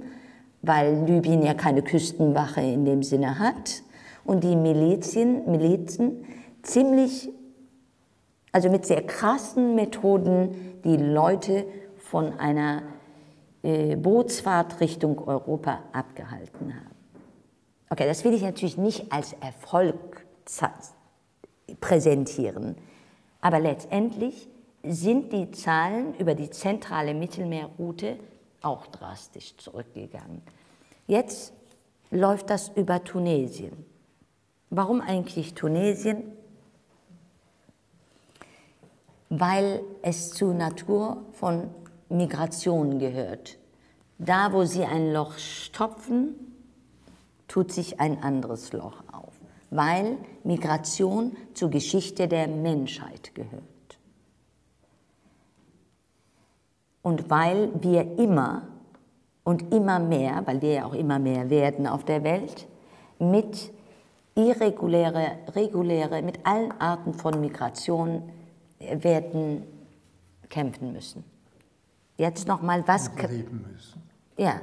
weil 0.62 1.04
Libyen 1.06 1.42
ja 1.42 1.56
keine 1.56 1.82
Küstenwache 1.82 2.62
in 2.62 2.86
dem 2.86 3.02
Sinne 3.02 3.40
hat 3.40 3.82
und 4.24 4.44
die 4.44 4.56
Milizien, 4.56 5.50
Milizen 5.50 6.24
ziemlich 6.62 7.30
also 8.54 8.70
mit 8.70 8.86
sehr 8.86 9.02
krassen 9.02 9.74
Methoden 9.74 10.80
die 10.86 10.96
Leute 10.96 11.66
von 11.98 12.40
einer 12.40 12.84
Bootsfahrt 13.64 14.80
Richtung 14.82 15.26
Europa 15.28 15.80
abgehalten 15.94 16.76
haben. 16.76 16.96
Okay, 17.90 18.06
das 18.06 18.24
will 18.24 18.34
ich 18.34 18.42
natürlich 18.42 18.78
nicht 18.78 19.12
als 19.12 19.34
Erfolg 19.34 20.26
präsentieren, 21.80 22.76
aber 23.40 23.60
letztendlich 23.60 24.50
sind 24.84 25.32
die 25.32 25.52
Zahlen 25.52 26.14
über 26.16 26.36
die 26.36 26.50
zentrale 26.50 27.14
Mittelmeerroute 27.14 28.18
auch 28.62 28.88
drastisch 28.88 29.56
zurückgegangen. 29.58 30.42
Jetzt 31.08 31.54
läuft 32.12 32.50
das 32.50 32.70
über 32.70 33.04
Tunesien. 33.04 33.86
Warum 34.70 35.00
eigentlich 35.00 35.54
Tunesien? 35.54 36.34
weil 39.40 39.82
es 40.04 40.32
zur 40.32 40.54
Natur 40.54 41.26
von 41.32 41.70
Migration 42.10 43.00
gehört. 43.00 43.58
Da, 44.18 44.54
wo 44.54 44.64
sie 44.64 44.86
ein 44.86 45.12
Loch 45.12 45.38
stopfen, 45.38 46.36
tut 47.48 47.72
sich 47.72 48.00
ein 48.00 48.24
anderes 48.24 48.72
Loch 48.74 49.04
auf, 49.12 49.34
weil 49.70 50.18
Migration 50.44 51.36
zur 51.54 51.70
Geschichte 51.70 52.28
der 52.28 52.48
Menschheit 52.48 53.36
gehört. 53.36 53.64
Und 57.02 57.30
weil 57.30 57.70
wir 57.82 58.18
immer 58.18 58.64
und 59.44 59.74
immer 59.74 60.00
mehr, 60.00 60.42
weil 60.46 60.62
wir 60.62 60.74
ja 60.74 60.86
auch 60.86 60.94
immer 60.94 61.20
mehr 61.20 61.50
werden 61.50 61.86
auf 61.86 62.06
der 62.06 62.24
Welt, 62.24 62.68
mit 63.20 63.72
irreguläre, 64.36 65.38
reguläre, 65.54 66.22
mit 66.22 66.46
allen 66.46 66.72
Arten 66.80 67.14
von 67.14 67.40
Migration 67.40 68.24
werden 68.80 69.64
kämpfen 70.50 70.94
müssen. 70.94 71.33
Jetzt 72.18 72.48
noch 72.48 72.62
mal 72.62 72.88
was 72.88 73.10
und 73.10 73.30
leben 73.30 73.66
müssen. 73.72 74.02
Ja, 74.38 74.62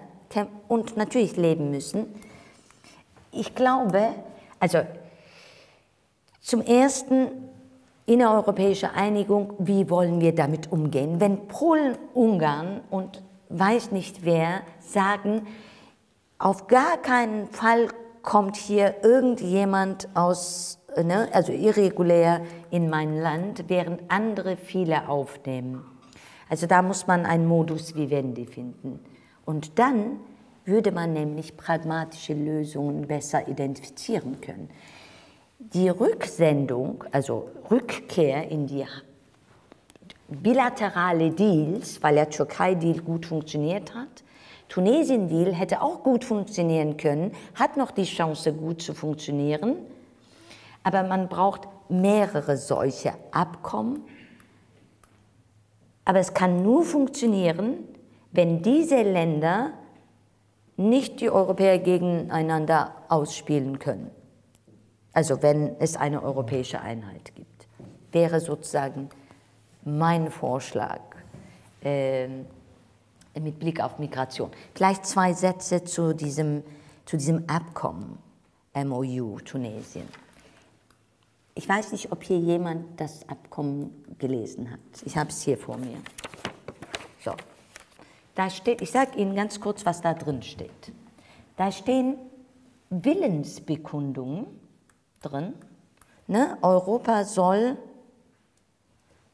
und 0.68 0.96
natürlich 0.96 1.36
leben 1.36 1.70
müssen. 1.70 2.07
Ich 3.32 3.55
glaube, 3.55 4.14
also 4.59 4.80
zum 6.40 6.62
ersten 6.62 7.28
innereuropäische 8.07 8.92
Einigung, 8.92 9.55
wie 9.59 9.88
wollen 9.90 10.20
wir 10.20 10.34
damit 10.34 10.70
umgehen? 10.72 11.20
Wenn 11.20 11.48
Polen, 11.48 11.96
Ungarn 12.14 12.80
und 12.90 13.22
weiß 13.48 13.92
nicht 13.92 14.24
wer 14.24 14.62
sagen, 14.80 15.46
auf 16.38 16.66
gar 16.66 16.96
keinen 16.98 17.48
Fall 17.48 17.88
kommt 18.22 18.57
hier 18.57 18.96
irgendjemand 19.03 20.09
aus 20.14 20.80
ne, 20.96 21.28
also 21.32 21.53
irregulär 21.53 22.40
in 22.70 22.90
mein 22.90 23.20
Land, 23.20 23.64
während 23.68 24.03
andere 24.11 24.57
viele 24.57 25.09
aufnehmen. 25.09 25.84
Also 26.51 26.66
da 26.66 26.82
muss 26.82 27.07
man 27.07 27.24
einen 27.24 27.46
Modus 27.46 27.94
vivendi 27.94 28.44
finden. 28.44 28.98
Und 29.46 29.78
dann 29.78 30.18
würde 30.64 30.92
man 30.92 31.12
nämlich 31.12 31.57
pragmatische 31.57 32.34
Lösungen 32.34 33.07
besser 33.07 33.48
identifizieren 33.48 34.40
können. 34.40 34.68
Die 35.59 35.88
Rücksendung, 35.88 37.05
also 37.12 37.48
Rückkehr 37.70 38.48
in 38.51 38.66
die 38.66 38.84
bilaterale 40.28 41.30
Deals, 41.30 42.03
weil 42.03 42.16
der 42.16 42.30
Türkei-Deal 42.30 43.01
gut 43.01 43.26
funktioniert 43.26 43.94
hat, 43.94 44.24
Tunesien-Deal 44.68 45.53
hätte 45.53 45.82
auch 45.82 46.03
gut 46.03 46.24
funktionieren 46.24 46.96
können, 46.96 47.32
hat 47.55 47.76
noch 47.76 47.90
die 47.90 48.05
Chance, 48.05 48.53
gut 48.53 48.82
zu 48.82 48.94
funktionieren, 48.94 49.76
aber 50.82 51.03
man 51.03 51.28
braucht 51.28 51.68
mehrere 51.88 52.57
solche 52.57 53.12
Abkommen. 53.32 54.05
Aber 56.11 56.18
es 56.18 56.34
kann 56.34 56.64
nur 56.64 56.82
funktionieren, 56.82 57.84
wenn 58.32 58.62
diese 58.62 59.00
Länder 59.00 59.74
nicht 60.76 61.20
die 61.20 61.30
Europäer 61.30 61.78
gegeneinander 61.78 62.96
ausspielen 63.08 63.78
können. 63.78 64.11
Also 65.12 65.40
wenn 65.40 65.76
es 65.78 65.94
eine 65.94 66.20
europäische 66.20 66.80
Einheit 66.80 67.32
gibt. 67.36 67.68
Wäre 68.11 68.40
sozusagen 68.40 69.08
mein 69.84 70.32
Vorschlag 70.32 70.98
äh, 71.84 72.26
mit 73.40 73.61
Blick 73.61 73.80
auf 73.80 74.00
Migration. 74.00 74.50
Gleich 74.74 75.00
zwei 75.02 75.32
Sätze 75.32 75.84
zu 75.84 76.12
diesem, 76.12 76.64
zu 77.04 77.18
diesem 77.18 77.44
Abkommen, 77.48 78.18
MOU 78.74 79.38
Tunesien. 79.44 80.08
Ich 81.61 81.68
weiß 81.68 81.92
nicht, 81.92 82.11
ob 82.11 82.22
hier 82.22 82.38
jemand 82.38 82.98
das 82.98 83.28
Abkommen 83.28 84.02
gelesen 84.18 84.70
hat. 84.70 84.80
Ich 85.04 85.18
habe 85.18 85.28
es 85.28 85.42
hier 85.42 85.58
vor 85.58 85.76
mir. 85.76 85.98
So. 87.22 87.32
Da 88.34 88.48
steht, 88.48 88.80
ich 88.80 88.90
sage 88.90 89.18
Ihnen 89.18 89.36
ganz 89.36 89.61
kurz, 89.61 89.84
was 89.84 90.00
da 90.00 90.14
drin 90.14 90.40
steht. 90.40 90.90
Da 91.58 91.70
stehen 91.70 92.16
Willensbekundungen 92.88 94.46
drin. 95.20 95.52
Ne? 96.28 96.56
Europa 96.62 97.24
soll, 97.24 97.76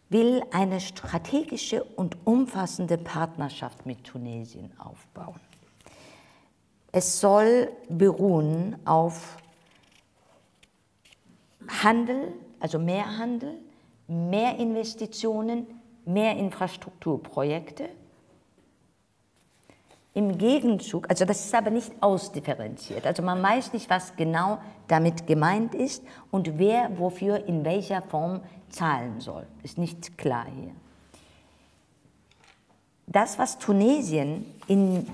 will 0.08 0.42
eine 0.50 0.80
strategische 0.80 1.84
und 1.84 2.16
umfassende 2.26 2.98
Partnerschaft 2.98 3.86
mit 3.86 4.02
Tunesien 4.02 4.72
aufbauen. 4.80 5.38
Es 6.90 7.20
soll 7.20 7.70
beruhen 7.88 8.84
auf 8.84 9.36
Handel, 11.82 12.32
also 12.60 12.78
mehr 12.78 13.18
Handel, 13.18 13.54
mehr 14.08 14.56
Investitionen, 14.58 15.66
mehr 16.04 16.36
Infrastrukturprojekte. 16.36 17.88
Im 20.14 20.38
Gegenzug, 20.38 21.10
also 21.10 21.26
das 21.26 21.44
ist 21.44 21.54
aber 21.54 21.70
nicht 21.70 21.92
ausdifferenziert, 22.00 23.06
also 23.06 23.22
man 23.22 23.42
weiß 23.42 23.74
nicht, 23.74 23.90
was 23.90 24.16
genau 24.16 24.58
damit 24.88 25.26
gemeint 25.26 25.74
ist 25.74 26.02
und 26.30 26.58
wer 26.58 26.98
wofür 26.98 27.44
in 27.46 27.64
welcher 27.66 28.00
Form 28.00 28.40
zahlen 28.70 29.20
soll. 29.20 29.46
Ist 29.62 29.76
nicht 29.76 30.16
klar 30.16 30.46
hier. 30.46 30.72
Das, 33.06 33.38
was 33.38 33.58
Tunesien 33.58 34.46
in 34.66 35.06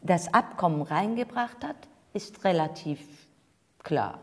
das 0.00 0.32
Abkommen 0.32 0.82
reingebracht 0.82 1.64
hat, 1.64 1.76
ist 2.12 2.44
relativ 2.44 3.00
klar. 3.82 4.20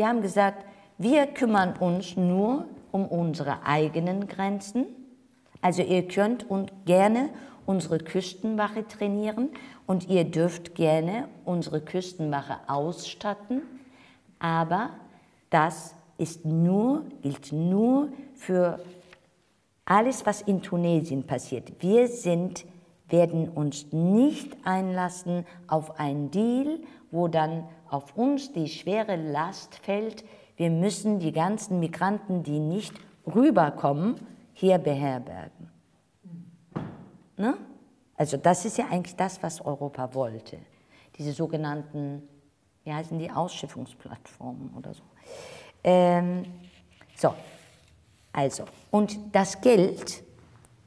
Wir 0.00 0.08
haben 0.08 0.22
gesagt, 0.22 0.64
wir 0.96 1.26
kümmern 1.26 1.76
uns 1.76 2.16
nur 2.16 2.64
um 2.90 3.04
unsere 3.04 3.66
eigenen 3.66 4.28
Grenzen. 4.28 4.86
Also 5.60 5.82
ihr 5.82 6.08
könnt 6.08 6.48
und 6.48 6.72
gerne 6.86 7.28
unsere 7.66 7.98
Küstenwache 7.98 8.88
trainieren 8.88 9.50
und 9.86 10.08
ihr 10.08 10.24
dürft 10.24 10.74
gerne 10.74 11.28
unsere 11.44 11.82
Küstenwache 11.82 12.60
ausstatten, 12.66 13.60
aber 14.38 14.88
das 15.50 15.94
ist 16.16 16.46
nur, 16.46 17.04
gilt 17.20 17.52
nur 17.52 18.08
für 18.34 18.80
alles, 19.84 20.24
was 20.24 20.40
in 20.40 20.62
Tunesien 20.62 21.26
passiert. 21.26 21.72
Wir 21.80 22.08
sind, 22.08 22.64
werden 23.10 23.50
uns 23.50 23.92
nicht 23.92 24.56
einlassen 24.64 25.44
auf 25.66 26.00
einen 26.00 26.30
Deal, 26.30 26.78
wo 27.10 27.28
dann 27.28 27.64
auf 27.90 28.16
uns 28.16 28.52
die 28.52 28.68
schwere 28.68 29.16
Last 29.16 29.74
fällt, 29.76 30.24
wir 30.56 30.70
müssen 30.70 31.18
die 31.18 31.32
ganzen 31.32 31.80
Migranten, 31.80 32.42
die 32.42 32.58
nicht 32.58 32.94
rüberkommen, 33.26 34.16
hier 34.52 34.78
beherbergen. 34.78 35.70
Ne? 37.36 37.56
Also 38.14 38.36
das 38.36 38.64
ist 38.66 38.76
ja 38.76 38.86
eigentlich 38.90 39.16
das, 39.16 39.42
was 39.42 39.60
Europa 39.60 40.14
wollte. 40.14 40.58
Diese 41.16 41.32
sogenannten, 41.32 42.22
wie 42.84 42.92
heißen 42.92 43.18
die, 43.18 43.30
Ausschiffungsplattformen 43.30 44.74
oder 44.76 44.92
so. 44.92 45.02
Ähm, 45.82 46.44
so, 47.16 47.34
also, 48.32 48.64
und 48.90 49.18
das 49.32 49.60
Geld, 49.60 50.22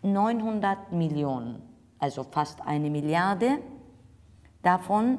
900 0.04 0.92
Millionen, 0.92 1.62
also 1.98 2.24
fast 2.24 2.62
eine 2.62 2.90
Milliarde, 2.90 3.58
davon 4.62 5.18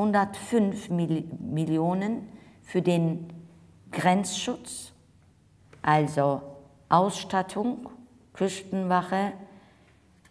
105 0.00 0.88
Millionen 0.88 2.26
für 2.62 2.80
den 2.80 3.26
Grenzschutz, 3.92 4.92
also 5.82 6.40
Ausstattung, 6.88 7.90
Küstenwache, 8.32 9.32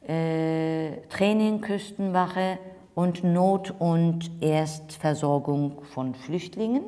äh, 0.07 1.01
Training, 1.09 1.61
Küstenwache 1.61 2.57
und 2.95 3.23
Not- 3.23 3.75
und 3.77 4.31
Erstversorgung 4.41 5.83
von 5.83 6.15
Flüchtlingen 6.15 6.83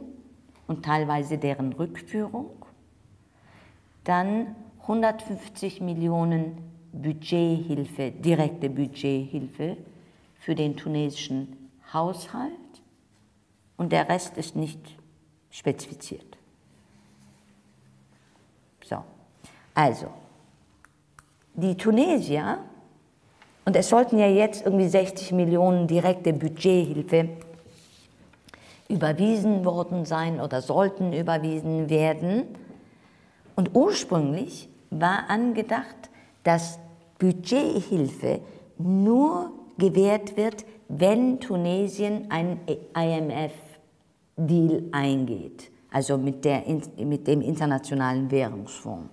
und 0.66 0.84
teilweise 0.84 1.38
deren 1.38 1.74
Rückführung. 1.74 2.50
Dann 4.06 4.56
150 4.82 5.82
Millionen 5.82 6.58
Budgethilfe, 6.94 8.10
direkte 8.10 8.72
Budgethilfe 8.72 9.78
für 10.40 10.56
den 10.56 10.76
tunesischen 10.76 11.70
Haushalt 11.94 12.61
und 13.82 13.92
der 13.92 14.08
Rest 14.08 14.38
ist 14.38 14.56
nicht 14.56 14.80
spezifiziert. 15.50 16.38
So, 18.84 18.98
also, 19.74 20.06
die 21.56 21.76
Tunesier, 21.76 22.60
und 23.66 23.76
es 23.76 23.90
sollten 23.90 24.20
ja 24.20 24.28
jetzt 24.28 24.68
irgendwie 24.68 24.88
60 24.88 25.32
Millionen 25.32 25.88
direkte 25.88 26.32
Budgethilfe 26.32 27.30
überwiesen 28.88 29.66
worden 29.66 30.06
sein 30.06 30.40
oder 30.40 30.62
sollten 30.62 31.12
überwiesen 31.12 31.90
werden. 31.90 32.44
Und 33.56 33.76
ursprünglich 33.76 34.70
war 34.92 35.28
angedacht, 35.28 36.12
dass 36.44 36.78
Budgethilfe 37.18 38.42
nur 38.78 39.50
gewährt 39.80 40.38
wird, 40.38 40.66
wenn 40.88 41.40
Tunesien 41.40 42.30
ein 42.30 42.60
IMF-Deal 44.48 44.90
eingeht 44.92 45.72
also 45.92 46.18
mit, 46.18 46.46
der, 46.46 46.64
mit 46.98 47.28
dem 47.28 47.42
Internationalen 47.42 48.32
Währungsfonds. 48.32 49.10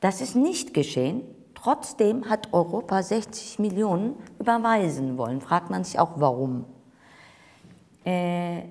Das 0.00 0.20
ist 0.20 0.34
nicht 0.34 0.74
geschehen. 0.74 1.22
Trotzdem 1.54 2.28
hat 2.28 2.52
Europa 2.52 3.02
60 3.02 3.58
Millionen 3.58 4.16
überweisen 4.38 5.16
wollen. 5.16 5.40
Fragt 5.40 5.70
man 5.70 5.84
sich 5.84 5.98
auch, 5.98 6.12
warum. 6.16 6.64
Äh, 8.04 8.62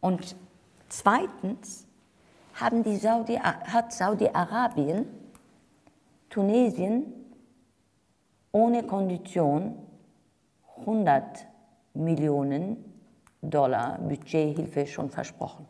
und 0.00 0.36
zweitens 0.88 1.86
haben 2.54 2.82
die 2.82 2.96
Saudi, 2.96 3.36
hat 3.36 3.92
Saudi-Arabien 3.92 5.06
Tunesien 6.30 7.12
ohne 8.52 8.82
Kondition 8.82 9.76
100 10.80 11.46
Millionen 11.94 12.95
Dollar 13.42 13.98
Budgethilfe 13.98 14.86
schon 14.86 15.10
versprochen. 15.10 15.66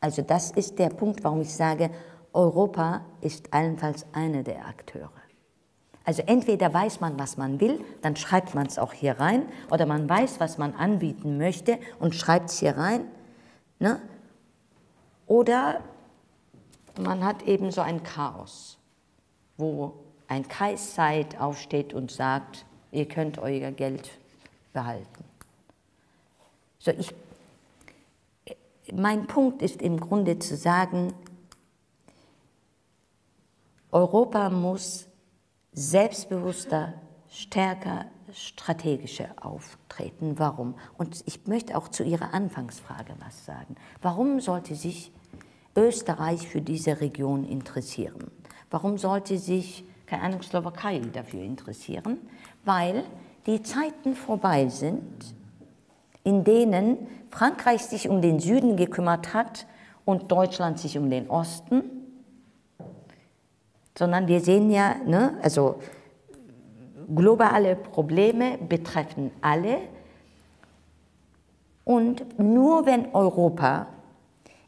Also 0.00 0.22
das 0.22 0.50
ist 0.50 0.78
der 0.78 0.90
Punkt, 0.90 1.24
warum 1.24 1.40
ich 1.40 1.54
sage, 1.54 1.90
Europa 2.32 3.00
ist 3.20 3.52
allenfalls 3.52 4.06
einer 4.12 4.42
der 4.42 4.66
Akteure. 4.66 5.10
Also 6.04 6.22
entweder 6.22 6.72
weiß 6.72 7.00
man, 7.00 7.18
was 7.18 7.36
man 7.36 7.60
will, 7.60 7.84
dann 8.00 8.14
schreibt 8.14 8.54
man 8.54 8.66
es 8.66 8.78
auch 8.78 8.92
hier 8.92 9.18
rein, 9.18 9.42
oder 9.72 9.86
man 9.86 10.08
weiß, 10.08 10.38
was 10.38 10.56
man 10.56 10.72
anbieten 10.74 11.36
möchte 11.36 11.78
und 11.98 12.14
schreibt 12.14 12.50
es 12.50 12.60
hier 12.60 12.76
rein. 12.76 13.06
Ne? 13.80 14.00
Oder 15.26 15.80
man 17.00 17.24
hat 17.24 17.42
eben 17.42 17.72
so 17.72 17.80
ein 17.80 18.04
Chaos, 18.04 18.78
wo 19.56 19.94
ein 20.28 20.46
Kreiszeit 20.46 21.40
aufsteht 21.40 21.92
und 21.92 22.12
sagt, 22.12 22.64
ihr 22.92 23.08
könnt 23.08 23.38
euer 23.38 23.72
Geld 23.72 24.10
behalten. 24.76 25.24
So, 26.78 26.90
ich, 26.90 27.14
mein 28.92 29.26
Punkt 29.26 29.62
ist 29.62 29.80
im 29.80 29.98
Grunde 29.98 30.38
zu 30.38 30.54
sagen, 30.54 31.14
Europa 33.90 34.50
muss 34.50 35.08
selbstbewusster, 35.72 36.92
stärker, 37.30 38.04
strategischer 38.34 39.30
auftreten. 39.40 40.38
Warum? 40.38 40.74
Und 40.98 41.22
ich 41.24 41.46
möchte 41.46 41.74
auch 41.78 41.88
zu 41.88 42.04
Ihrer 42.04 42.34
Anfangsfrage 42.34 43.14
was 43.18 43.46
sagen. 43.46 43.76
Warum 44.02 44.40
sollte 44.40 44.74
sich 44.74 45.10
Österreich 45.74 46.46
für 46.46 46.60
diese 46.60 47.00
Region 47.00 47.44
interessieren? 47.44 48.30
Warum 48.70 48.98
sollte 48.98 49.38
sich, 49.38 49.84
keine 50.04 50.24
Ahnung, 50.24 50.42
Slowakei 50.42 50.98
dafür 50.98 51.40
interessieren? 51.40 52.18
Weil 52.66 53.04
die 53.46 53.62
Zeiten 53.62 54.14
vorbei 54.14 54.68
sind, 54.68 55.34
in 56.24 56.44
denen 56.44 57.06
Frankreich 57.30 57.82
sich 57.82 58.08
um 58.08 58.20
den 58.20 58.40
Süden 58.40 58.76
gekümmert 58.76 59.32
hat 59.34 59.66
und 60.04 60.30
Deutschland 60.32 60.78
sich 60.78 60.98
um 60.98 61.08
den 61.10 61.30
Osten, 61.30 61.82
sondern 63.96 64.26
wir 64.26 64.40
sehen 64.40 64.70
ja, 64.70 64.96
ne, 65.06 65.38
also 65.42 65.76
globale 67.14 67.76
Probleme 67.76 68.58
betreffen 68.58 69.30
alle. 69.40 69.78
Und 71.84 72.38
nur 72.38 72.84
wenn 72.86 73.14
Europa 73.14 73.86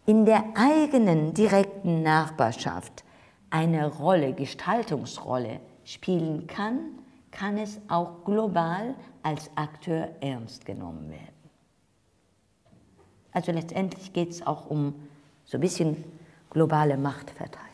in 0.06 0.24
der 0.24 0.44
eigenen 0.54 1.34
direkten 1.34 2.02
Nachbarschaft 2.02 3.04
eine 3.50 3.88
Rolle, 3.88 4.32
Gestaltungsrolle 4.32 5.60
spielen 5.84 6.46
kann, 6.46 6.97
kann 7.38 7.56
es 7.56 7.78
auch 7.88 8.24
global 8.24 8.94
als 9.22 9.50
Akteur 9.54 10.08
ernst 10.20 10.64
genommen 10.64 11.10
werden. 11.10 11.34
Also 13.32 13.52
letztendlich 13.52 14.12
geht 14.12 14.30
es 14.30 14.44
auch 14.44 14.66
um 14.66 14.94
so 15.44 15.58
ein 15.58 15.60
bisschen 15.60 16.04
globale 16.50 16.96
Machtverteilung. 16.96 17.67